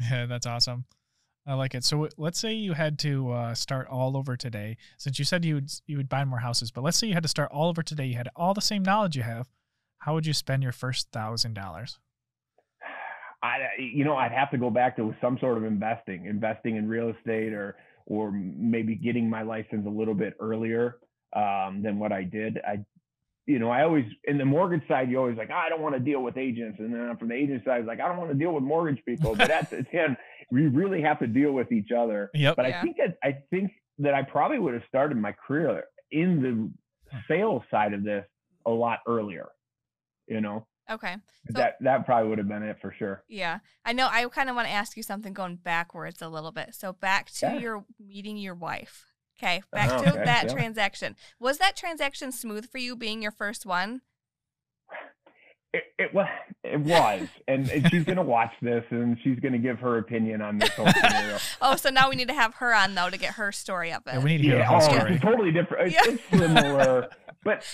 Yeah, 0.00 0.26
that's 0.26 0.46
awesome. 0.46 0.84
I 1.48 1.54
like 1.54 1.74
it. 1.74 1.82
So 1.82 2.08
let's 2.18 2.38
say 2.38 2.52
you 2.52 2.74
had 2.74 2.98
to 3.00 3.30
uh, 3.30 3.54
start 3.54 3.88
all 3.88 4.18
over 4.18 4.36
today. 4.36 4.76
Since 4.98 5.18
you 5.18 5.24
said 5.24 5.46
you 5.46 5.54
would 5.54 5.72
you 5.86 5.96
would 5.96 6.08
buy 6.08 6.22
more 6.26 6.40
houses, 6.40 6.70
but 6.70 6.84
let's 6.84 6.98
say 6.98 7.06
you 7.06 7.14
had 7.14 7.22
to 7.22 7.28
start 7.28 7.50
all 7.50 7.70
over 7.70 7.82
today. 7.82 8.04
You 8.04 8.16
had 8.16 8.28
all 8.36 8.52
the 8.52 8.60
same 8.60 8.82
knowledge 8.82 9.16
you 9.16 9.22
have. 9.22 9.48
How 10.00 10.12
would 10.12 10.26
you 10.26 10.34
spend 10.34 10.62
your 10.62 10.72
first 10.72 11.10
thousand 11.10 11.54
dollars? 11.54 11.98
I, 13.42 13.58
you 13.78 14.04
know, 14.04 14.14
I'd 14.14 14.32
have 14.32 14.50
to 14.50 14.58
go 14.58 14.68
back 14.68 14.96
to 14.96 15.14
some 15.20 15.38
sort 15.40 15.56
of 15.56 15.64
investing, 15.64 16.26
investing 16.26 16.76
in 16.76 16.86
real 16.86 17.14
estate, 17.16 17.54
or 17.54 17.76
or 18.04 18.30
maybe 18.30 18.94
getting 18.94 19.30
my 19.30 19.42
license 19.42 19.86
a 19.86 19.90
little 19.90 20.14
bit 20.14 20.34
earlier 20.40 20.98
um, 21.34 21.82
than 21.82 21.98
what 21.98 22.12
I 22.12 22.24
did. 22.24 22.58
I, 22.66 22.84
you 23.46 23.58
know, 23.58 23.70
I 23.70 23.84
always 23.84 24.04
in 24.24 24.36
the 24.36 24.44
mortgage 24.44 24.86
side, 24.86 25.08
you 25.08 25.18
always 25.18 25.38
like, 25.38 25.48
"Ah, 25.50 25.62
I 25.64 25.70
don't 25.70 25.80
want 25.80 25.94
to 25.94 26.00
deal 26.00 26.22
with 26.22 26.36
agents, 26.36 26.78
and 26.78 26.92
then 26.92 27.16
from 27.16 27.28
the 27.28 27.34
agent 27.34 27.64
side, 27.64 27.80
it's 27.80 27.88
like, 27.88 28.00
I 28.00 28.08
don't 28.08 28.18
want 28.18 28.30
to 28.30 28.36
deal 28.36 28.52
with 28.52 28.64
mortgage 28.64 29.02
people. 29.06 29.34
But 29.34 29.50
at 29.50 29.70
the 29.70 29.78
end, 29.92 30.18
we 30.50 30.66
really 30.66 31.02
have 31.02 31.18
to 31.20 31.26
deal 31.26 31.52
with 31.52 31.70
each 31.72 31.90
other. 31.92 32.30
Yep. 32.34 32.56
But 32.56 32.68
Yeah. 32.68 32.78
I 32.78 32.82
think 32.82 32.96
that 32.98 33.18
I 33.22 33.32
think 33.50 33.72
that 33.98 34.14
I 34.14 34.22
probably 34.22 34.58
would 34.58 34.74
have 34.74 34.84
started 34.88 35.16
my 35.16 35.32
career 35.32 35.84
in 36.10 36.42
the 36.42 37.18
sales 37.26 37.62
side 37.70 37.92
of 37.92 38.02
this 38.04 38.24
a 38.66 38.70
lot 38.70 39.00
earlier. 39.06 39.48
You 40.26 40.40
know, 40.40 40.66
Okay. 40.90 41.16
So- 41.48 41.52
that 41.58 41.76
that 41.80 42.04
probably 42.06 42.28
would 42.30 42.38
have 42.38 42.48
been 42.48 42.62
it 42.62 42.78
for 42.80 42.92
sure. 42.92 43.24
Yeah. 43.28 43.58
I 43.84 43.92
know 43.92 44.08
I 44.10 44.26
kind 44.28 44.48
of 44.50 44.56
want 44.56 44.68
to 44.68 44.72
ask 44.74 44.96
you 44.96 45.02
something 45.02 45.32
going 45.32 45.56
backwards 45.56 46.20
a 46.22 46.28
little 46.28 46.52
bit. 46.52 46.74
So 46.74 46.92
back 46.92 47.30
to 47.32 47.46
Yeah. 47.46 47.58
your 47.58 47.84
meeting 47.98 48.36
your 48.36 48.54
wife. 48.54 49.06
Okay. 49.38 49.62
Back 49.70 49.90
Oh, 49.92 50.02
to 50.02 50.10
okay, 50.14 50.24
that 50.24 50.44
yeah. 50.48 50.52
transaction. 50.52 51.14
Was 51.38 51.58
that 51.58 51.76
transaction 51.76 52.32
smooth 52.32 52.68
for 52.70 52.78
you 52.78 52.96
being 52.96 53.22
your 53.22 53.30
first 53.30 53.64
one? 53.66 54.02
It, 55.74 55.84
it 55.98 56.14
was, 56.14 56.26
it 56.64 56.80
was, 56.80 57.28
and, 57.46 57.68
and 57.68 57.90
she's 57.90 58.04
gonna 58.04 58.22
watch 58.22 58.52
this, 58.62 58.84
and 58.90 59.18
she's 59.22 59.38
gonna 59.38 59.58
give 59.58 59.78
her 59.80 59.98
opinion 59.98 60.40
on 60.40 60.58
this 60.58 60.70
whole 60.70 60.90
scenario. 60.90 61.36
Oh, 61.60 61.76
so 61.76 61.90
now 61.90 62.08
we 62.08 62.16
need 62.16 62.28
to 62.28 62.34
have 62.34 62.54
her 62.54 62.74
on 62.74 62.94
though 62.94 63.10
to 63.10 63.18
get 63.18 63.34
her 63.34 63.52
story 63.52 63.92
of 63.92 64.02
it. 64.06 64.14
Yeah, 64.14 64.18
we 64.22 64.30
need 64.30 64.38
to 64.38 64.42
hear 64.44 64.52
the 64.54 64.60
yeah, 64.60 64.66
whole 64.66 64.78
oh, 64.78 64.96
story. 64.96 65.14
it's 65.14 65.22
totally 65.22 65.52
different. 65.52 65.88
It's, 65.88 65.94
Yeah. 65.94 66.14
it's 66.14 66.22
similar, 66.30 67.08
but 67.44 67.64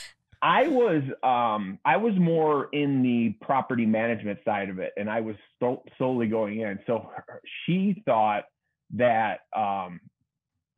I 0.43 0.69
was, 0.69 1.03
um, 1.23 1.79
I 1.85 1.97
was 1.97 2.13
more 2.19 2.69
in 2.73 3.03
the 3.03 3.37
property 3.45 3.87
management 3.87 4.41
side 4.45 4.69
of 4.69 4.79
it, 4.79 4.93
and 4.97 5.09
I 5.09 5.21
was 5.21 5.37
so, 5.61 5.83
solely 5.97 6.27
going 6.27 6.61
in. 6.61 6.79
So 6.87 7.11
her- 7.15 7.41
she 7.65 8.03
thought 8.05 8.45
that 8.95 9.41
um, 9.57 10.01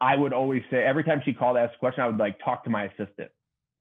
I 0.01 0.15
would 0.15 0.33
always 0.33 0.63
say 0.71 0.85
every 0.85 1.03
time 1.03 1.21
she 1.25 1.33
called, 1.33 1.57
ask 1.57 1.75
a 1.75 1.79
question, 1.79 2.05
I 2.05 2.07
would 2.07 2.19
like 2.19 2.39
talk 2.45 2.65
to 2.65 2.71
my 2.71 2.85
assistant. 2.85 3.31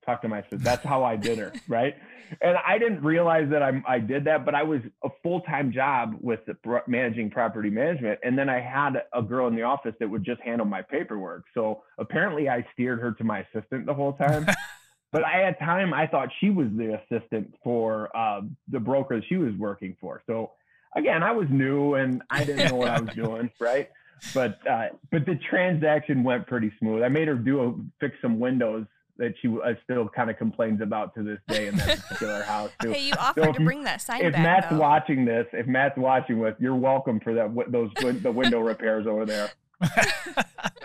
Talk 0.05 0.21
to 0.21 0.27
my 0.27 0.39
assistant. 0.39 0.63
That's 0.63 0.83
how 0.83 1.03
I 1.03 1.15
did 1.15 1.39
her, 1.39 1.53
right? 1.67 1.95
And 2.41 2.57
I 2.65 2.77
didn't 2.77 3.01
realize 3.01 3.49
that 3.51 3.61
I, 3.61 3.81
I 3.87 3.99
did 3.99 4.25
that, 4.25 4.45
but 4.45 4.55
I 4.55 4.63
was 4.63 4.81
a 5.03 5.09
full 5.23 5.41
time 5.41 5.71
job 5.71 6.17
with 6.21 6.45
the 6.45 6.55
pro- 6.55 6.81
managing 6.87 7.29
property 7.29 7.69
management, 7.69 8.19
and 8.23 8.37
then 8.37 8.49
I 8.49 8.59
had 8.59 9.03
a 9.13 9.21
girl 9.21 9.47
in 9.47 9.55
the 9.55 9.63
office 9.63 9.93
that 9.99 10.09
would 10.09 10.23
just 10.23 10.41
handle 10.41 10.65
my 10.65 10.81
paperwork. 10.81 11.45
So 11.53 11.83
apparently, 11.97 12.49
I 12.49 12.65
steered 12.73 12.99
her 12.99 13.13
to 13.13 13.23
my 13.23 13.39
assistant 13.39 13.85
the 13.85 13.93
whole 13.93 14.13
time. 14.13 14.47
but 15.11 15.23
I 15.23 15.43
at 15.43 15.59
time 15.59 15.93
I 15.93 16.07
thought 16.07 16.29
she 16.39 16.49
was 16.49 16.67
the 16.75 16.99
assistant 16.99 17.55
for 17.63 18.15
uh, 18.15 18.41
the 18.67 18.79
broker 18.79 19.15
that 19.15 19.25
she 19.27 19.37
was 19.37 19.53
working 19.55 19.95
for. 20.01 20.21
So 20.27 20.51
again, 20.95 21.23
I 21.23 21.31
was 21.31 21.47
new 21.49 21.95
and 21.95 22.21
I 22.29 22.43
didn't 22.43 22.69
know 22.69 22.75
what 22.75 22.89
I 22.89 22.99
was 22.99 23.09
doing, 23.15 23.49
right? 23.59 23.89
but 24.33 24.59
uh, 24.67 24.87
but 25.11 25.25
the 25.25 25.39
transaction 25.49 26.23
went 26.23 26.47
pretty 26.47 26.71
smooth. 26.79 27.03
I 27.03 27.09
made 27.09 27.27
her 27.27 27.35
do 27.35 27.61
a, 27.61 27.73
fix 27.99 28.15
some 28.21 28.39
windows 28.39 28.85
that 29.17 29.33
she 29.41 29.47
uh, 29.47 29.73
still 29.83 30.09
kind 30.09 30.29
of 30.29 30.37
complains 30.37 30.81
about 30.81 31.13
to 31.15 31.23
this 31.23 31.39
day 31.47 31.67
in 31.67 31.75
that 31.77 31.99
particular 32.07 32.43
house 32.43 32.71
too. 32.81 32.91
Hey, 32.91 33.01
you 33.07 33.13
offered 33.19 33.43
to 33.53 33.59
if- 33.61 33.65
bring 33.65 33.83
that 33.85 34.01
sign 34.01 34.21
If 34.23 34.33
back. 34.33 34.43
Matt's 34.43 34.67
though. 34.69 34.77
watching 34.79 35.25
this, 35.25 35.45
if 35.53 35.67
Matt's 35.67 35.97
watching 35.97 36.39
with, 36.39 36.55
you're 36.59 36.75
welcome 36.75 37.19
for 37.21 37.33
that. 37.33 37.53
Those 37.71 37.91
the 38.21 38.31
window 38.31 38.59
repairs 38.71 39.07
over 39.07 39.25
there. 39.25 39.49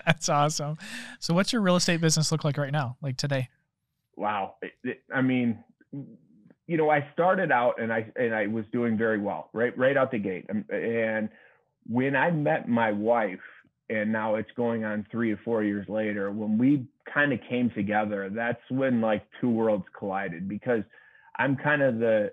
That's 0.07 0.29
awesome. 0.29 0.79
So, 1.19 1.35
what's 1.35 1.53
your 1.53 1.63
real 1.63 1.77
estate 1.77 2.01
business 2.01 2.33
look 2.33 2.45
like 2.45 2.57
right 2.57 2.73
now? 2.73 2.97
Like 3.03 3.17
today? 3.17 3.49
wow 4.17 4.57
It- 4.61 4.73
it- 4.85 5.03
i 5.15 5.23
mean 5.23 5.65
you 6.67 6.77
know 6.77 6.91
i 6.91 7.09
started 7.15 7.51
out 7.51 7.81
and 7.81 7.91
i 7.91 8.05
and 8.17 8.35
i 8.35 8.47
was 8.49 8.65
doing 8.71 8.99
very 8.99 9.19
well 9.19 9.49
right 9.55 9.77
right 9.79 9.97
out 9.97 10.11
the 10.11 10.19
gate 10.19 10.45
and 10.69 11.31
when 11.87 12.15
i 12.15 12.31
met 12.31 12.69
my 12.69 12.93
wife 12.93 13.39
and 13.91 14.11
now 14.13 14.37
it's 14.37 14.51
going 14.57 14.85
on 14.85 15.05
three 15.11 15.33
or 15.33 15.41
four 15.45 15.63
years 15.63 15.87
later 15.89 16.31
when 16.31 16.57
we 16.57 16.87
kind 17.13 17.33
of 17.33 17.41
came 17.49 17.71
together 17.71 18.31
that's 18.35 18.63
when 18.71 19.01
like 19.01 19.27
two 19.41 19.51
worlds 19.51 19.85
collided 19.99 20.49
because 20.49 20.83
i'm 21.39 21.57
kind 21.57 21.83
of 21.83 21.99
the 21.99 22.33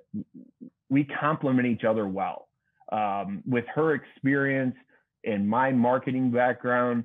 we 0.90 1.04
complement 1.20 1.68
each 1.68 1.84
other 1.84 2.08
well 2.08 2.48
um, 2.92 3.44
with 3.46 3.66
her 3.74 3.94
experience 3.94 4.76
and 5.26 5.48
my 5.48 5.72
marketing 5.72 6.32
background 6.32 7.04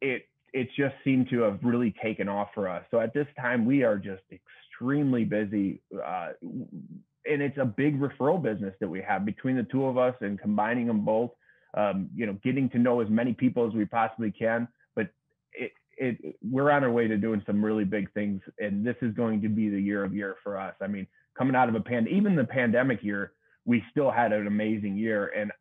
it 0.00 0.22
it 0.52 0.68
just 0.76 0.94
seemed 1.04 1.28
to 1.30 1.40
have 1.42 1.58
really 1.62 1.94
taken 2.02 2.28
off 2.28 2.48
for 2.54 2.68
us. 2.68 2.84
So 2.90 3.00
at 3.00 3.12
this 3.12 3.26
time, 3.40 3.64
we 3.66 3.82
are 3.82 3.96
just 3.96 4.22
extremely 4.32 5.24
busy, 5.24 5.82
uh, 5.94 6.30
and 6.42 7.42
it's 7.42 7.58
a 7.58 7.64
big 7.64 8.00
referral 8.00 8.42
business 8.42 8.74
that 8.80 8.88
we 8.88 9.02
have 9.02 9.24
between 9.24 9.56
the 9.56 9.64
two 9.64 9.84
of 9.84 9.98
us 9.98 10.14
and 10.20 10.40
combining 10.40 10.86
them 10.86 11.04
both. 11.04 11.30
Um, 11.74 12.08
you 12.14 12.26
know, 12.26 12.36
getting 12.42 12.70
to 12.70 12.78
know 12.78 13.00
as 13.00 13.08
many 13.10 13.34
people 13.34 13.66
as 13.66 13.74
we 13.74 13.84
possibly 13.84 14.30
can. 14.32 14.68
But 14.96 15.08
it, 15.52 15.72
it, 15.98 16.36
we're 16.42 16.70
on 16.70 16.82
our 16.84 16.90
way 16.90 17.06
to 17.08 17.16
doing 17.16 17.42
some 17.46 17.64
really 17.64 17.84
big 17.84 18.12
things, 18.14 18.40
and 18.58 18.86
this 18.86 18.96
is 19.02 19.14
going 19.14 19.42
to 19.42 19.48
be 19.48 19.68
the 19.68 19.80
year 19.80 20.04
of 20.04 20.14
year 20.14 20.36
for 20.42 20.58
us. 20.58 20.74
I 20.80 20.86
mean, 20.86 21.06
coming 21.36 21.54
out 21.54 21.68
of 21.68 21.74
a 21.74 21.80
pan, 21.80 22.08
even 22.08 22.34
the 22.36 22.44
pandemic 22.44 23.02
year, 23.02 23.32
we 23.64 23.82
still 23.90 24.10
had 24.10 24.32
an 24.32 24.46
amazing 24.46 24.96
year, 24.96 25.26
and 25.36 25.52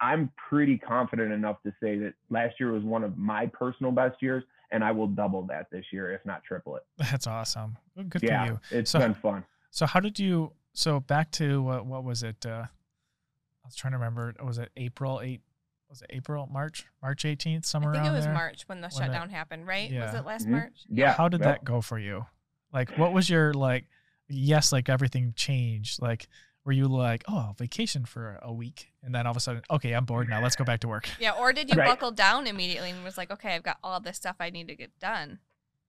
I'm 0.00 0.30
pretty 0.48 0.78
confident 0.78 1.32
enough 1.32 1.60
to 1.64 1.72
say 1.82 1.98
that 1.98 2.14
last 2.30 2.54
year 2.60 2.70
was 2.72 2.84
one 2.84 3.02
of 3.02 3.18
my 3.18 3.46
personal 3.46 3.90
best 3.90 4.22
years, 4.22 4.44
and 4.70 4.84
I 4.84 4.92
will 4.92 5.08
double 5.08 5.42
that 5.46 5.66
this 5.72 5.84
year, 5.92 6.12
if 6.12 6.24
not 6.24 6.44
triple 6.44 6.76
it. 6.76 6.82
That's 6.98 7.26
awesome. 7.26 7.76
Good 8.08 8.22
yeah, 8.22 8.46
for 8.46 8.52
you. 8.52 8.60
it's 8.70 8.90
So- 8.92 9.00
been 9.00 9.14
fun. 9.14 9.44
So, 9.70 9.86
how 9.86 10.00
did 10.00 10.18
you? 10.18 10.52
So, 10.72 11.00
back 11.00 11.30
to 11.32 11.68
uh, 11.68 11.78
what 11.82 12.04
was 12.04 12.22
it? 12.22 12.46
Uh, 12.46 12.64
I 12.66 13.66
was 13.66 13.76
trying 13.76 13.92
to 13.92 13.98
remember. 13.98 14.34
Was 14.42 14.56
it 14.58 14.70
April 14.76 15.20
eight? 15.22 15.42
Was 15.88 16.02
it 16.02 16.10
April, 16.10 16.46
March, 16.52 16.84
March 17.02 17.24
eighteenth, 17.24 17.64
somewhere 17.64 17.94
I 17.94 18.00
think 18.02 18.08
it 18.08 18.12
was 18.16 18.24
there? 18.26 18.34
March 18.34 18.64
when 18.68 18.80
the 18.80 18.88
When 18.88 19.02
it- 19.02 19.06
shutdown 19.06 19.30
happened, 19.30 19.66
right? 19.66 19.90
Was 19.92 20.14
it 20.14 20.24
last 20.26 20.46
Mhm. 20.46 20.50
March? 20.50 20.84
Yeah. 20.88 21.14
How 21.14 21.28
did 21.28 21.40
well, 21.40 21.50
that 21.50 21.64
go 21.64 21.80
for 21.80 21.98
you? 21.98 22.26
Like, 22.72 22.90
what 22.98 23.12
was 23.12 23.30
your 23.30 23.54
like? 23.54 23.86
Yes, 24.28 24.72
like 24.72 24.90
everything 24.90 25.32
changed. 25.34 26.02
Like, 26.02 26.28
were 26.64 26.72
you 26.72 26.86
like, 26.86 27.24
oh, 27.28 27.54
vacation 27.56 28.04
for 28.04 28.38
a 28.42 28.52
week, 28.52 28.92
and 29.02 29.14
then 29.14 29.26
all 29.26 29.30
of 29.30 29.38
a 29.38 29.40
sudden, 29.40 29.62
okay, 29.70 29.92
I'm 29.94 30.04
bored 30.04 30.28
now. 30.28 30.42
Let's 30.42 30.56
go 30.56 30.64
back 30.64 30.80
to 30.80 30.88
work. 30.88 31.08
Yeah, 31.18 31.30
or 31.32 31.54
did 31.54 31.70
you 31.70 31.76
Right. 31.76 31.86
buckle 31.88 32.10
down 32.10 32.46
immediately 32.46 32.90
and 32.90 33.02
was 33.02 33.16
like, 33.16 33.30
okay, 33.30 33.54
I've 33.54 33.62
got 33.62 33.78
all 33.82 33.98
this 34.00 34.18
stuff 34.18 34.36
I 34.40 34.50
need 34.50 34.68
to 34.68 34.76
get 34.76 34.98
done? 34.98 35.38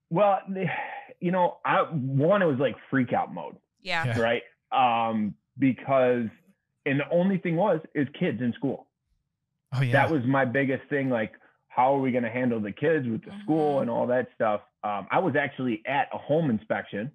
Well, 0.09 0.39
you 1.19 1.31
know, 1.31 1.57
I 1.65 1.81
one 1.91 2.41
it 2.41 2.45
was 2.45 2.59
like 2.59 2.77
freak 2.89 3.11
out 3.11 3.33
mode, 3.33 3.57
Yeah. 3.81 4.05
Yeah. 4.05 4.19
right? 4.21 4.43
Um, 4.71 5.35
because 5.57 6.27
and 6.85 6.99
the 7.01 7.09
only 7.11 7.37
thing 7.39 7.57
was 7.57 7.81
is 7.93 8.07
kids 8.17 8.41
in 8.41 8.53
school. 8.53 8.87
Oh 9.73 9.81
yeah. 9.81 9.91
that 9.93 10.09
was 10.11 10.23
my 10.25 10.45
biggest 10.45 10.83
thing 10.89 11.09
like 11.09 11.33
how 11.67 11.95
are 11.95 11.99
we 11.99 12.11
going 12.11 12.23
to 12.23 12.29
handle 12.29 12.59
the 12.59 12.71
kids 12.71 13.07
with 13.07 13.23
the 13.23 13.31
school 13.43 13.77
Mhm. 13.77 13.81
and 13.81 13.89
all 13.89 14.07
that 14.07 14.27
stuff 14.33 14.61
um, 14.83 15.07
i 15.11 15.19
was 15.19 15.35
actually 15.35 15.81
at 15.85 16.07
a 16.13 16.17
home 16.17 16.49
inspection 16.49 17.11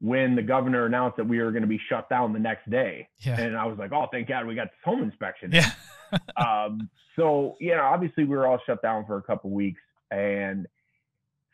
when 0.00 0.36
the 0.36 0.42
governor 0.42 0.84
announced 0.86 1.16
that 1.16 1.26
we 1.26 1.40
were 1.40 1.50
going 1.50 1.62
to 1.62 1.68
be 1.68 1.80
shut 1.88 2.08
down 2.08 2.32
the 2.32 2.38
next 2.38 2.68
day 2.70 3.08
yeah. 3.18 3.40
and 3.40 3.56
i 3.56 3.64
was 3.64 3.78
like 3.78 3.92
oh 3.92 4.06
thank 4.12 4.28
god 4.28 4.46
we 4.46 4.54
got 4.54 4.66
this 4.68 4.80
home 4.84 5.02
inspection 5.02 5.50
Yeah. 5.52 5.70
um, 6.36 6.88
so 7.16 7.56
you 7.60 7.74
know 7.74 7.82
obviously 7.82 8.24
we 8.24 8.36
were 8.36 8.46
all 8.46 8.60
shut 8.66 8.80
down 8.82 9.04
for 9.06 9.16
a 9.16 9.22
couple 9.22 9.50
weeks 9.50 9.80
and 10.12 10.66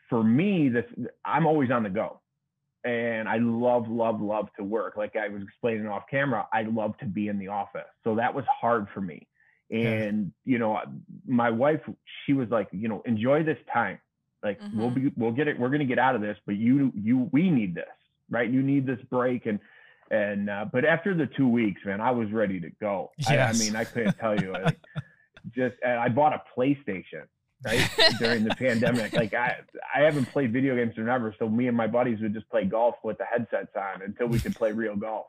for 0.09 0.23
me 0.23 0.69
this 0.69 0.85
i'm 1.25 1.47
always 1.47 1.71
on 1.71 1.81
the 1.83 1.89
go 1.89 2.19
and 2.85 3.27
i 3.27 3.37
love 3.37 3.87
love 3.87 4.21
love 4.21 4.47
to 4.57 4.63
work 4.63 4.95
like 4.97 5.15
i 5.15 5.27
was 5.27 5.41
explaining 5.41 5.87
off 5.87 6.03
camera 6.11 6.45
i 6.53 6.61
love 6.63 6.95
to 6.99 7.05
be 7.05 7.29
in 7.29 7.39
the 7.39 7.47
office 7.47 7.87
so 8.03 8.13
that 8.15 8.33
was 8.33 8.45
hard 8.61 8.85
for 8.93 9.01
me 9.01 9.25
Yeah. 9.69 9.87
and 9.89 10.31
you 10.45 10.59
know 10.59 10.79
my 11.25 11.49
wife 11.49 11.81
she 12.25 12.33
was 12.33 12.49
like 12.49 12.67
you 12.71 12.87
know 12.87 13.01
enjoy 13.05 13.43
this 13.43 13.57
time 13.73 13.99
like 14.43 14.59
we'll 14.73 14.91
Mhm. 14.91 14.95
be 14.95 15.11
we'll 15.15 15.31
get 15.31 15.47
it 15.47 15.57
we're 15.59 15.69
going 15.69 15.79
to 15.79 15.85
get 15.85 15.97
out 15.99 16.15
of 16.15 16.21
this 16.21 16.37
but 16.45 16.55
you 16.55 16.91
you 16.95 17.29
we 17.31 17.49
need 17.49 17.73
this 17.73 17.85
right 18.29 18.49
you 18.49 18.61
need 18.61 18.85
this 18.85 18.99
break 19.09 19.45
and 19.45 19.59
and 20.11 20.49
uh, 20.49 20.65
but 20.71 20.85
after 20.85 21.15
the 21.15 21.25
two 21.27 21.47
weeks 21.47 21.81
man 21.85 22.01
i 22.01 22.11
was 22.11 22.29
ready 22.31 22.59
to 22.59 22.69
go 22.81 23.11
I, 23.27 23.37
I 23.39 23.53
mean 23.53 23.75
i 23.75 23.83
couldn't 23.85 24.17
tell 24.19 24.39
you 24.39 24.51
like, 24.51 24.77
just 25.55 25.75
i 25.83 26.07
bought 26.09 26.33
a 26.33 26.41
playstation 26.55 27.23
right 27.65 27.89
during 28.19 28.43
the 28.43 28.53
pandemic 28.55 29.13
like 29.13 29.33
i 29.33 29.55
i 29.95 30.01
haven't 30.01 30.25
played 30.25 30.51
video 30.51 30.75
games 30.75 30.93
forever 30.95 31.33
so 31.39 31.47
me 31.49 31.67
and 31.67 31.77
my 31.77 31.87
buddies 31.87 32.19
would 32.19 32.33
just 32.33 32.49
play 32.49 32.65
golf 32.65 32.95
with 33.03 33.17
the 33.17 33.23
headsets 33.25 33.71
on 33.77 34.01
until 34.01 34.27
we 34.27 34.39
could 34.39 34.53
play 34.55 34.73
real 34.73 34.97
golf 34.97 35.27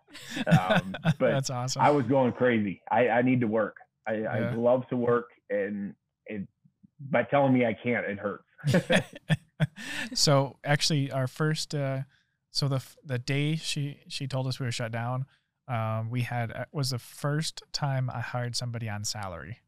um, 0.48 0.96
but 1.20 1.30
That's 1.30 1.50
awesome. 1.50 1.80
I 1.82 1.90
was 1.90 2.04
going 2.06 2.32
crazy. 2.32 2.82
I, 2.90 3.08
I 3.08 3.22
need 3.22 3.40
to 3.42 3.46
work. 3.46 3.76
I, 4.06 4.12
Yeah. 4.14 4.50
I 4.50 4.54
love 4.54 4.86
to 4.88 4.96
work, 4.96 5.30
and 5.50 5.94
it 6.26 6.46
by 7.10 7.22
telling 7.24 7.52
me 7.52 7.64
I 7.66 7.74
can't, 7.74 8.06
it 8.06 8.18
hurts. 8.18 8.44
so 10.14 10.56
actually, 10.64 11.10
our 11.10 11.26
first, 11.26 11.74
uh, 11.74 12.00
so 12.50 12.68
the 12.68 12.82
the 13.04 13.18
day 13.18 13.56
she 13.56 13.98
she 14.08 14.26
told 14.26 14.46
us 14.46 14.58
we 14.60 14.66
were 14.66 14.72
shut 14.72 14.92
down, 14.92 15.26
um, 15.68 16.10
we 16.10 16.22
had 16.22 16.52
uh, 16.52 16.64
was 16.72 16.90
the 16.90 16.98
first 16.98 17.62
time 17.72 18.10
I 18.10 18.20
hired 18.20 18.56
somebody 18.56 18.88
on 18.88 19.04
salary. 19.04 19.58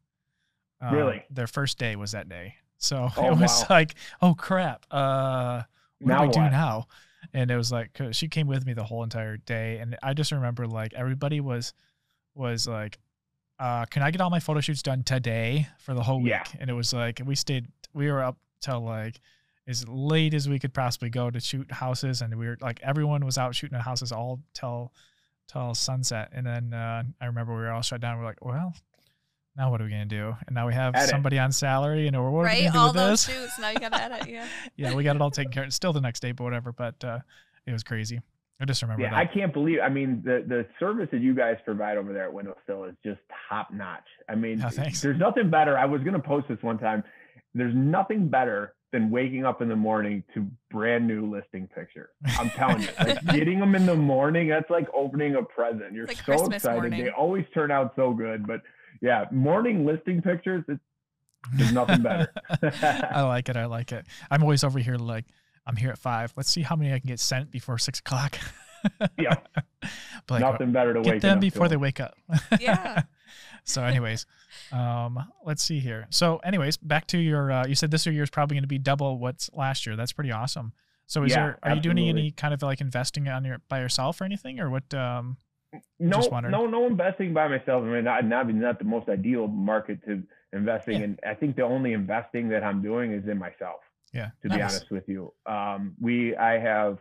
Um, 0.80 0.94
Really? 0.94 1.22
Their 1.30 1.46
first 1.46 1.78
day 1.78 1.96
was 1.96 2.12
that 2.12 2.28
day. 2.28 2.56
So 2.78 3.08
Oh, 3.16 3.26
it 3.32 3.38
was 3.38 3.62
wow. 3.62 3.66
like, 3.70 3.94
oh 4.22 4.34
crap, 4.34 4.86
uh, 4.90 5.62
what 6.00 6.08
Now 6.08 6.18
do 6.18 6.22
we 6.24 6.28
do 6.28 6.40
what? 6.40 6.50
now? 6.50 6.86
And 7.32 7.50
it 7.50 7.56
was 7.56 7.72
like 7.72 7.92
'cause 7.94 8.14
she 8.16 8.28
came 8.28 8.46
with 8.46 8.66
me 8.66 8.72
the 8.74 8.84
whole 8.84 9.02
entire 9.02 9.36
day, 9.36 9.78
and 9.78 9.96
I 10.02 10.14
just 10.14 10.32
remember 10.32 10.66
like 10.66 10.94
everybody 10.94 11.40
was 11.40 11.72
was 12.34 12.66
like, 12.68 12.98
uh, 13.58 13.84
"Can 13.86 14.02
I 14.02 14.10
get 14.10 14.20
all 14.20 14.30
my 14.30 14.40
photo 14.40 14.60
shoots 14.60 14.82
done 14.82 15.02
today 15.02 15.68
for 15.78 15.94
the 15.94 16.02
whole 16.02 16.20
week?" 16.20 16.30
Yeah. 16.30 16.44
And 16.60 16.70
it 16.70 16.74
was 16.74 16.92
like 16.92 17.20
we 17.24 17.34
stayed, 17.34 17.66
we 17.94 18.10
were 18.10 18.22
up 18.22 18.36
till 18.60 18.80
like 18.80 19.20
as 19.68 19.86
late 19.88 20.34
as 20.34 20.48
we 20.48 20.58
could 20.58 20.72
possibly 20.74 21.10
go 21.10 21.30
to 21.30 21.40
shoot 21.40 21.70
houses, 21.72 22.22
and 22.22 22.34
we 22.36 22.46
were 22.46 22.58
like 22.60 22.80
everyone 22.82 23.24
was 23.24 23.38
out 23.38 23.54
shooting 23.54 23.76
at 23.76 23.82
houses 23.82 24.12
all 24.12 24.40
till 24.54 24.92
till 25.48 25.74
sunset, 25.74 26.30
and 26.32 26.46
then 26.46 26.72
uh, 26.74 27.02
I 27.20 27.26
remember 27.26 27.54
we 27.54 27.60
were 27.62 27.70
all 27.70 27.82
shut 27.82 28.00
down. 28.00 28.18
We're 28.18 28.24
like, 28.24 28.44
well. 28.44 28.74
Now 29.58 29.70
what 29.70 29.80
are 29.80 29.84
we 29.84 29.90
gonna 29.90 30.04
do? 30.04 30.36
And 30.46 30.54
now 30.54 30.66
we 30.66 30.74
have 30.74 30.94
Edit. 30.94 31.08
somebody 31.08 31.38
on 31.38 31.50
salary, 31.50 32.06
and 32.08 32.14
we're 32.14 32.28
what 32.28 32.44
are 32.44 32.54
we 32.54 32.60
gonna 32.64 32.72
do 32.72 32.78
All 32.78 32.86
with 32.88 32.96
those 32.96 33.24
this? 33.24 33.34
shoots. 33.34 33.58
Now 33.58 33.70
you 33.70 33.78
got 33.78 33.90
to 33.90 34.02
edit. 34.02 34.28
Yeah. 34.28 34.46
yeah, 34.76 34.94
we 34.94 35.02
got 35.02 35.16
it 35.16 35.22
all 35.22 35.30
taken 35.30 35.50
care 35.50 35.64
of. 35.64 35.72
Still 35.72 35.94
the 35.94 36.00
next 36.02 36.20
day, 36.20 36.32
but 36.32 36.44
whatever. 36.44 36.72
But 36.72 37.02
uh, 37.02 37.20
it 37.66 37.72
was 37.72 37.82
crazy. 37.82 38.20
I 38.60 38.64
just 38.64 38.80
remember 38.82 39.02
yeah, 39.02 39.10
that. 39.10 39.16
I 39.18 39.26
can't 39.26 39.52
believe. 39.52 39.80
I 39.82 39.88
mean, 39.88 40.22
the 40.24 40.44
the 40.46 40.66
service 40.80 41.08
that 41.12 41.20
you 41.20 41.34
guys 41.34 41.56
provide 41.64 41.98
over 41.98 42.12
there 42.12 42.24
at 42.24 42.32
Windowsill 42.32 42.84
is 42.84 42.94
just 43.04 43.20
top 43.48 43.70
notch. 43.70 44.06
I 44.28 44.34
mean, 44.34 44.62
Oh, 44.64 44.70
there's 44.70 45.18
nothing 45.18 45.50
better. 45.50 45.76
I 45.76 45.84
was 45.84 46.02
gonna 46.02 46.18
post 46.18 46.48
this 46.48 46.62
one 46.62 46.78
time. 46.78 47.04
There's 47.54 47.74
nothing 47.74 48.28
better 48.28 48.74
than 48.92 49.10
waking 49.10 49.44
up 49.44 49.60
in 49.60 49.68
the 49.68 49.76
morning 49.76 50.22
to 50.32 50.46
brand 50.70 51.06
new 51.06 51.30
listing 51.30 51.68
picture. 51.68 52.10
I'm 52.38 52.48
telling 52.50 52.82
you, 52.82 52.88
like 52.98 53.24
getting 53.32 53.60
them 53.60 53.74
in 53.74 53.84
the 53.84 53.94
morning, 53.94 54.48
that's 54.48 54.70
like 54.70 54.88
opening 54.94 55.34
a 55.34 55.42
present. 55.42 55.92
You're 55.92 56.06
like 56.06 56.16
so 56.16 56.24
Christmas 56.24 56.56
excited. 56.56 56.80
morning. 56.80 57.04
They 57.04 57.10
always 57.10 57.44
turn 57.52 57.70
out 57.70 57.92
so 57.96 58.12
good. 58.14 58.46
But 58.46 58.62
yeah, 59.02 59.24
morning 59.30 59.84
listing 59.84 60.22
pictures, 60.22 60.64
it's, 60.68 60.80
there's 61.54 61.72
nothing 61.72 62.02
better. 62.02 62.32
I 63.12 63.22
like 63.22 63.48
it. 63.48 63.56
I 63.56 63.66
like 63.66 63.92
it. 63.92 64.06
I'm 64.30 64.42
always 64.42 64.64
over 64.64 64.78
here 64.78 64.96
like 64.96 65.26
I'm 65.66 65.76
here 65.76 65.90
at 65.90 65.98
five. 65.98 66.32
Let's 66.36 66.50
see 66.50 66.62
how 66.62 66.76
many 66.76 66.92
I 66.92 66.98
can 66.98 67.08
get 67.08 67.20
sent 67.20 67.50
before 67.50 67.78
six 67.78 67.98
o'clock. 68.00 68.38
Yeah. 69.18 69.34
But 70.28 70.30
like, 70.30 70.40
nothing 70.42 70.70
better 70.70 70.94
to 70.94 71.00
get 71.00 71.14
wake 71.14 71.22
them 71.22 71.40
before 71.40 71.66
they 71.68 71.76
wake 71.76 71.98
up. 71.98 72.14
Yeah. 72.60 73.02
so, 73.64 73.82
anyways, 73.82 74.26
um, 74.70 75.18
let's 75.44 75.64
see 75.64 75.80
here. 75.80 76.06
So, 76.10 76.36
anyways, 76.44 76.76
back 76.76 77.08
to 77.08 77.18
your. 77.18 77.50
Uh, 77.50 77.66
you 77.66 77.74
said 77.74 77.90
this 77.90 78.06
year 78.06 78.22
is 78.22 78.30
probably 78.30 78.54
going 78.54 78.62
to 78.62 78.68
be 78.68 78.78
double 78.78 79.18
what's 79.18 79.50
last 79.52 79.86
year. 79.86 79.96
That's 79.96 80.12
pretty 80.12 80.30
awesome. 80.30 80.72
So, 81.06 81.24
is 81.24 81.32
Yeah, 81.32 81.36
there? 81.36 81.58
Are 81.64 81.74
you 81.74 81.80
doing 81.80 81.98
any 82.08 82.30
kind 82.30 82.54
of 82.54 82.62
like 82.62 82.80
investing 82.80 83.26
on 83.28 83.44
your 83.44 83.60
by 83.68 83.80
yourself 83.80 84.20
or 84.20 84.24
anything, 84.24 84.60
or 84.60 84.70
what? 84.70 84.92
Um, 84.94 85.36
no, 85.98 86.18
Just 86.18 86.30
no, 86.30 86.66
no 86.66 86.86
investing 86.86 87.34
by 87.34 87.48
myself. 87.48 87.82
I 87.82 87.86
mean, 87.86 88.04
not, 88.04 88.24
not 88.24 88.48
not 88.54 88.78
the 88.78 88.84
most 88.84 89.08
ideal 89.08 89.48
market 89.48 90.04
to 90.04 90.22
investing 90.52 90.98
Yeah. 90.98 91.04
in. 91.04 91.18
I 91.26 91.34
think 91.34 91.56
the 91.56 91.62
only 91.64 91.92
investing 91.92 92.48
that 92.50 92.62
I'm 92.62 92.82
doing 92.82 93.12
is 93.12 93.26
in 93.26 93.38
myself. 93.38 93.80
Yeah. 94.16 94.30
To 94.42 94.48
be 94.48 94.62
honest 94.62 94.90
with 94.90 95.08
you, 95.08 95.32
um, 95.46 95.94
we 96.00 96.36
I 96.36 96.58
have. 96.58 96.98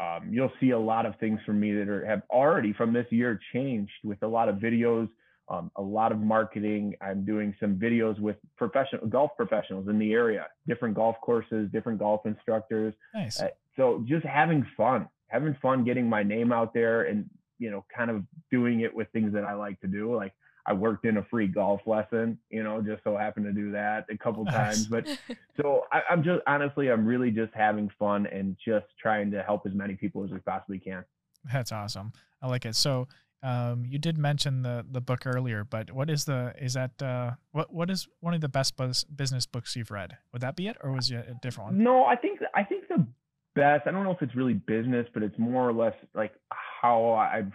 Um, 0.00 0.32
you'll 0.32 0.52
see 0.60 0.70
a 0.70 0.78
lot 0.78 1.04
of 1.04 1.14
things 1.16 1.40
from 1.44 1.60
me 1.60 1.72
that 1.72 1.88
are 1.88 2.06
have 2.06 2.22
already 2.30 2.72
from 2.72 2.92
this 2.92 3.06
year 3.10 3.38
changed 3.52 3.92
with 4.02 4.22
a 4.22 4.26
lot 4.26 4.48
of 4.48 4.56
videos, 4.56 5.08
um, 5.48 5.70
a 5.76 5.82
lot 5.82 6.12
of 6.12 6.18
marketing. 6.18 6.94
I'm 7.02 7.24
doing 7.24 7.54
some 7.60 7.76
videos 7.76 8.18
with 8.18 8.36
professional 8.56 9.06
golf 9.08 9.32
professionals 9.36 9.88
in 9.88 9.98
the 9.98 10.12
area, 10.12 10.46
different 10.66 10.94
golf 10.94 11.16
courses, 11.20 11.68
different 11.70 11.98
golf 11.98 12.24
instructors. 12.24 12.94
Nice. 13.14 13.40
Uh, 13.40 13.48
so 13.76 14.02
just 14.06 14.24
having 14.24 14.66
fun, 14.76 15.08
having 15.26 15.54
fun, 15.60 15.84
getting 15.84 16.08
my 16.08 16.22
name 16.22 16.52
out 16.52 16.72
there, 16.72 17.02
and 17.02 17.28
you 17.58 17.70
know, 17.70 17.84
kind 17.94 18.10
of 18.10 18.24
doing 18.50 18.80
it 18.80 18.94
with 18.94 19.08
things 19.12 19.34
that 19.34 19.44
I 19.44 19.52
like 19.54 19.80
to 19.80 19.86
do. 19.86 20.14
Like 20.14 20.32
I 20.66 20.72
worked 20.72 21.04
in 21.04 21.16
a 21.16 21.24
free 21.24 21.46
golf 21.46 21.80
lesson, 21.86 22.38
you 22.50 22.62
know, 22.62 22.80
just 22.82 23.02
so 23.04 23.16
happened 23.16 23.46
to 23.46 23.52
do 23.52 23.72
that 23.72 24.06
a 24.10 24.16
couple 24.16 24.44
Nice. 24.44 24.54
times. 24.54 24.86
But 24.86 25.06
so 25.60 25.84
I, 25.92 26.02
I'm 26.10 26.22
just 26.22 26.40
honestly, 26.46 26.90
I'm 26.90 27.06
really 27.06 27.30
just 27.30 27.52
having 27.54 27.90
fun 27.98 28.26
and 28.26 28.56
just 28.64 28.86
trying 29.00 29.30
to 29.32 29.42
help 29.42 29.66
as 29.66 29.74
many 29.74 29.94
people 29.94 30.24
as 30.24 30.30
we 30.30 30.38
possibly 30.38 30.78
can. 30.78 31.04
That's 31.50 31.72
awesome. 31.72 32.12
I 32.42 32.48
like 32.48 32.64
it. 32.64 32.76
So, 32.76 33.08
um, 33.42 33.84
you 33.86 33.98
did 33.98 34.18
mention 34.18 34.62
the 34.62 34.84
the 34.88 35.00
book 35.00 35.26
earlier, 35.26 35.64
but 35.64 35.92
what 35.92 36.10
is 36.10 36.26
the 36.26 36.52
is 36.60 36.74
that 36.74 37.00
uh, 37.02 37.32
what 37.52 37.72
what 37.72 37.90
is 37.90 38.06
one 38.20 38.34
of 38.34 38.42
the 38.42 38.50
best 38.50 38.76
bus, 38.76 39.04
business 39.04 39.46
books 39.46 39.74
you've 39.76 39.90
read? 39.90 40.18
Would 40.32 40.42
that 40.42 40.56
be 40.56 40.68
it, 40.68 40.76
or 40.82 40.92
was 40.92 41.10
it 41.10 41.26
a 41.28 41.34
different 41.40 41.70
one? 41.70 41.82
No, 41.82 42.04
I 42.04 42.16
think 42.16 42.40
I 42.54 42.64
think 42.64 42.88
the 42.88 43.06
best. 43.54 43.86
I 43.86 43.92
don't 43.92 44.04
know 44.04 44.10
if 44.10 44.20
it's 44.20 44.34
really 44.34 44.54
business, 44.54 45.06
but 45.14 45.22
it's 45.22 45.38
more 45.38 45.66
or 45.66 45.72
less 45.72 45.94
like 46.14 46.34
how 46.50 47.14
I've 47.14 47.52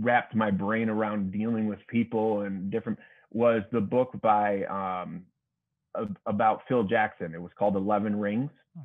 wrapped 0.00 0.34
my 0.34 0.50
brain 0.50 0.88
around 0.88 1.32
dealing 1.32 1.66
with 1.66 1.78
people 1.88 2.42
and 2.42 2.70
different. 2.70 2.98
Was 3.32 3.62
the 3.72 3.80
book 3.80 4.12
by 4.22 4.64
um, 4.64 5.22
about 6.26 6.62
Phil 6.68 6.84
Jackson? 6.84 7.34
It 7.34 7.42
was 7.42 7.52
called 7.58 7.76
Eleven 7.76 8.18
Rings, 8.18 8.50
Hmm. 8.74 8.82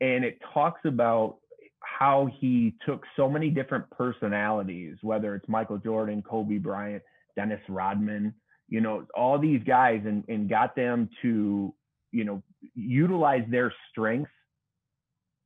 and 0.00 0.24
it 0.24 0.38
talks 0.52 0.80
about 0.84 1.38
how 1.80 2.28
he 2.40 2.74
took 2.86 3.04
so 3.14 3.28
many 3.28 3.50
different 3.50 3.88
personalities, 3.90 4.96
whether 5.02 5.34
it's 5.34 5.48
Michael 5.48 5.78
Jordan, 5.78 6.22
Kobe 6.22 6.58
Bryant, 6.58 7.02
Dennis 7.36 7.60
Rodman, 7.68 8.34
you 8.68 8.80
know, 8.80 9.06
all 9.14 9.38
these 9.38 9.62
guys, 9.64 10.02
and 10.06 10.24
and 10.28 10.48
got 10.48 10.74
them 10.74 11.08
to 11.22 11.74
you 12.12 12.24
know 12.24 12.42
utilize 12.74 13.44
their 13.50 13.72
strengths 13.90 14.30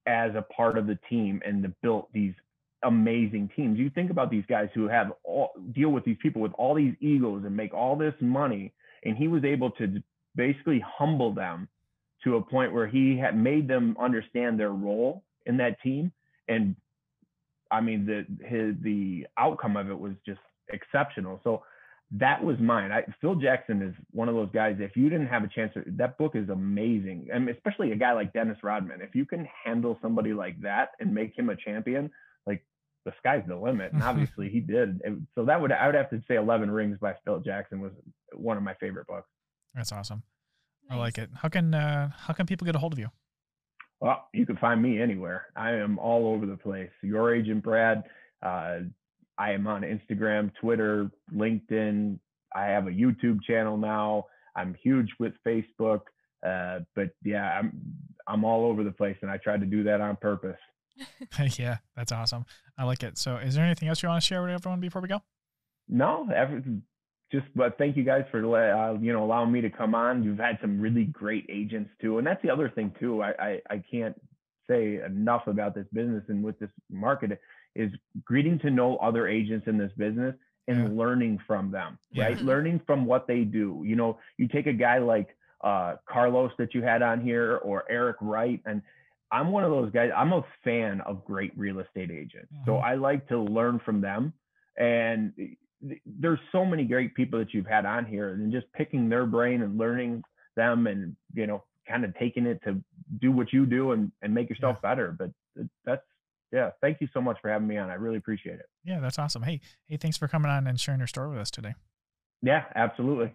as 0.06 0.34
a 0.34 0.42
part 0.42 0.78
of 0.78 0.86
the 0.86 0.98
team 1.10 1.42
and 1.44 1.62
to 1.62 1.68
built 1.82 2.08
these 2.12 2.34
amazing 2.84 3.50
teams. 3.56 3.78
You 3.78 3.90
think 3.90 4.10
about 4.10 4.30
these 4.30 4.44
guys 4.48 4.68
who 4.74 4.88
have 4.88 5.12
all 5.24 5.50
deal 5.72 5.90
with 5.90 6.04
these 6.04 6.16
people 6.22 6.42
with 6.42 6.52
all 6.54 6.74
these 6.74 6.94
egos 7.00 7.44
and 7.44 7.56
make 7.56 7.74
all 7.74 7.96
this 7.96 8.14
money, 8.20 8.72
and 9.04 9.16
he 9.16 9.28
was 9.28 9.44
able 9.44 9.70
to 9.72 10.02
basically 10.36 10.82
humble 10.86 11.32
them 11.34 11.68
to 12.24 12.36
a 12.36 12.42
point 12.42 12.72
where 12.72 12.86
he 12.86 13.16
had 13.16 13.36
made 13.36 13.68
them 13.68 13.96
understand 14.00 14.58
their 14.58 14.70
role 14.70 15.22
in 15.46 15.56
that 15.58 15.80
team. 15.82 16.12
And 16.48 16.76
I 17.70 17.80
mean, 17.80 18.06
the 18.06 18.26
his 18.46 18.74
the 18.82 19.26
outcome 19.36 19.76
of 19.76 19.90
it 19.90 19.98
was 19.98 20.12
just 20.26 20.40
exceptional. 20.68 21.40
So 21.44 21.62
that 22.12 22.42
was 22.42 22.58
mine. 22.58 22.90
I, 22.90 23.04
Phil 23.20 23.34
Jackson 23.34 23.82
is 23.82 23.94
one 24.12 24.28
of 24.28 24.34
those 24.34 24.48
guys. 24.52 24.76
If 24.78 24.96
you 24.96 25.10
didn't 25.10 25.26
have 25.26 25.44
a 25.44 25.48
chance, 25.48 25.72
that 25.86 26.16
book 26.16 26.34
is 26.34 26.48
amazing, 26.48 27.28
and 27.32 27.48
especially 27.50 27.92
a 27.92 27.96
guy 27.96 28.12
like 28.12 28.32
Dennis 28.32 28.58
Rodman. 28.62 29.02
If 29.02 29.14
you 29.14 29.26
can 29.26 29.46
handle 29.64 29.98
somebody 30.00 30.32
like 30.32 30.60
that 30.62 30.92
and 31.00 31.14
make 31.14 31.38
him 31.38 31.50
a 31.50 31.56
champion, 31.56 32.10
like 32.46 32.64
the 33.04 33.12
sky's 33.18 33.42
the 33.46 33.56
limit. 33.56 33.92
And 33.92 34.02
obviously 34.10 34.48
he 34.48 34.60
did. 34.60 35.00
And 35.04 35.26
so 35.34 35.44
that 35.44 35.60
would 35.60 35.72
I 35.72 35.86
would 35.86 35.94
have 35.94 36.10
to 36.10 36.22
say 36.28 36.36
Eleven 36.36 36.70
Rings 36.70 36.98
by 37.00 37.14
Phil 37.24 37.40
Jackson 37.40 37.80
was 37.80 37.92
one 38.34 38.56
of 38.56 38.62
my 38.62 38.74
favorite 38.74 39.06
books. 39.06 39.28
That's 39.74 39.92
awesome. 39.92 40.22
I 40.90 40.96
like 40.96 41.18
it. 41.18 41.30
How 41.34 41.48
can 41.48 41.74
uh, 41.74 42.10
how 42.16 42.34
can 42.34 42.46
people 42.46 42.64
get 42.64 42.74
a 42.74 42.78
hold 42.78 42.92
of 42.92 42.98
you? 42.98 43.08
Well, 44.00 44.28
you 44.32 44.46
can 44.46 44.56
find 44.56 44.80
me 44.80 45.00
anywhere. 45.00 45.46
I 45.56 45.72
am 45.72 45.98
all 45.98 46.28
over 46.28 46.46
the 46.46 46.56
place. 46.56 46.90
Your 47.02 47.34
agent 47.34 47.62
Brad. 47.64 48.04
Uh, 48.42 48.80
I 49.38 49.52
am 49.52 49.66
on 49.66 49.82
Instagram, 49.82 50.52
Twitter, 50.60 51.10
LinkedIn. 51.34 52.18
I 52.54 52.64
have 52.66 52.86
a 52.86 52.90
YouTube 52.90 53.42
channel 53.42 53.76
now. 53.76 54.26
I'm 54.56 54.74
huge 54.82 55.08
with 55.18 55.32
Facebook. 55.46 56.02
Uh, 56.46 56.80
but 56.94 57.10
yeah, 57.24 57.58
I'm 57.58 57.72
I'm 58.26 58.44
all 58.44 58.66
over 58.66 58.84
the 58.84 58.92
place, 58.92 59.16
and 59.22 59.30
I 59.30 59.38
tried 59.38 59.60
to 59.60 59.66
do 59.66 59.82
that 59.84 60.00
on 60.00 60.16
purpose. 60.16 60.58
yeah, 61.58 61.78
that's 61.96 62.12
awesome. 62.12 62.44
I 62.76 62.84
like 62.84 63.02
it. 63.02 63.18
So, 63.18 63.36
is 63.36 63.54
there 63.54 63.64
anything 63.64 63.88
else 63.88 64.02
you 64.02 64.08
want 64.08 64.22
to 64.22 64.26
share 64.26 64.42
with 64.42 64.50
everyone 64.50 64.80
before 64.80 65.02
we 65.02 65.08
go? 65.08 65.20
No, 65.88 66.28
every, 66.34 66.62
just 67.32 67.46
but 67.54 67.76
thank 67.78 67.96
you 67.96 68.04
guys 68.04 68.24
for 68.30 68.38
uh, 68.38 68.94
you 68.94 69.12
know 69.12 69.24
allowing 69.24 69.52
me 69.52 69.60
to 69.62 69.70
come 69.70 69.94
on. 69.94 70.22
You've 70.22 70.38
had 70.38 70.58
some 70.60 70.80
really 70.80 71.04
great 71.04 71.46
agents 71.48 71.90
too, 72.00 72.18
and 72.18 72.26
that's 72.26 72.42
the 72.42 72.50
other 72.50 72.68
thing 72.70 72.92
too. 73.00 73.22
I 73.22 73.30
I, 73.38 73.60
I 73.70 73.82
can't 73.90 74.14
say 74.68 75.00
enough 75.04 75.46
about 75.46 75.74
this 75.74 75.86
business 75.92 76.24
and 76.28 76.42
with 76.44 76.58
this 76.58 76.70
market 76.90 77.40
is 77.74 77.90
greeting 78.24 78.58
to 78.58 78.70
know 78.70 78.96
other 78.98 79.26
agents 79.26 79.66
in 79.66 79.78
this 79.78 79.92
business 79.96 80.34
and 80.66 80.78
Yeah. 80.92 80.98
learning 80.98 81.38
from 81.46 81.70
them, 81.70 81.98
Yeah. 82.10 82.24
right? 82.24 82.40
Learning 82.42 82.78
from 82.86 83.06
what 83.06 83.26
they 83.26 83.44
do. 83.44 83.82
You 83.86 83.96
know, 83.96 84.18
you 84.36 84.46
take 84.46 84.66
a 84.66 84.72
guy 84.74 84.98
like 84.98 85.34
uh, 85.62 85.96
Carlos 86.06 86.52
that 86.58 86.74
you 86.74 86.82
had 86.82 87.00
on 87.00 87.20
here 87.22 87.56
or 87.64 87.84
Eric 87.88 88.16
Wright, 88.20 88.60
and 88.66 88.82
I'm 89.30 89.52
one 89.52 89.64
of 89.64 89.70
those 89.70 89.90
guys. 89.92 90.10
I'm 90.16 90.32
a 90.32 90.42
fan 90.64 91.00
of 91.02 91.24
great 91.24 91.52
real 91.56 91.80
estate 91.80 92.10
agents, 92.10 92.52
so 92.64 92.72
Mhm. 92.72 92.82
I 92.82 92.94
like 92.94 93.28
to 93.28 93.38
learn 93.38 93.78
from 93.80 94.00
them. 94.00 94.32
And 94.78 95.34
th- 95.36 96.00
there's 96.06 96.40
so 96.50 96.64
many 96.64 96.84
great 96.84 97.14
people 97.14 97.38
that 97.38 97.52
you've 97.52 97.66
had 97.66 97.84
on 97.84 98.06
here, 98.06 98.30
and 98.32 98.50
just 98.50 98.72
picking 98.72 99.08
their 99.08 99.26
brain 99.26 99.62
and 99.62 99.76
learning 99.76 100.24
them, 100.56 100.86
and 100.86 101.14
you 101.34 101.46
know, 101.46 101.64
kind 101.86 102.04
of 102.04 102.14
taking 102.16 102.46
it 102.46 102.62
to 102.64 102.82
do 103.18 103.30
what 103.32 103.52
you 103.52 103.66
do 103.66 103.92
and 103.92 104.12
and 104.22 104.32
make 104.34 104.48
yourself 104.48 104.80
better. 104.82 105.12
But 105.12 105.30
that's 105.84 106.04
yeah. 106.50 106.70
Thank 106.80 107.02
you 107.02 107.08
so 107.12 107.20
much 107.20 107.38
for 107.42 107.50
having 107.50 107.68
me 107.68 107.76
on. 107.76 107.90
I 107.90 107.94
really 107.94 108.16
appreciate 108.16 108.58
it. 108.58 108.66
Yeah, 108.82 109.00
that's 109.00 109.18
awesome. 109.18 109.42
Hey, 109.42 109.60
hey, 109.86 109.98
thanks 109.98 110.16
for 110.16 110.28
coming 110.28 110.50
on 110.50 110.66
and 110.66 110.80
sharing 110.80 111.00
your 111.00 111.06
story 111.06 111.28
with 111.28 111.38
us 111.38 111.50
today. 111.50 111.74
Yeah, 112.40 112.64
absolutely. 112.74 113.34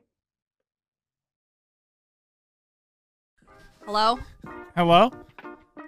Hello? 3.86 4.18
Hello? 4.76 5.12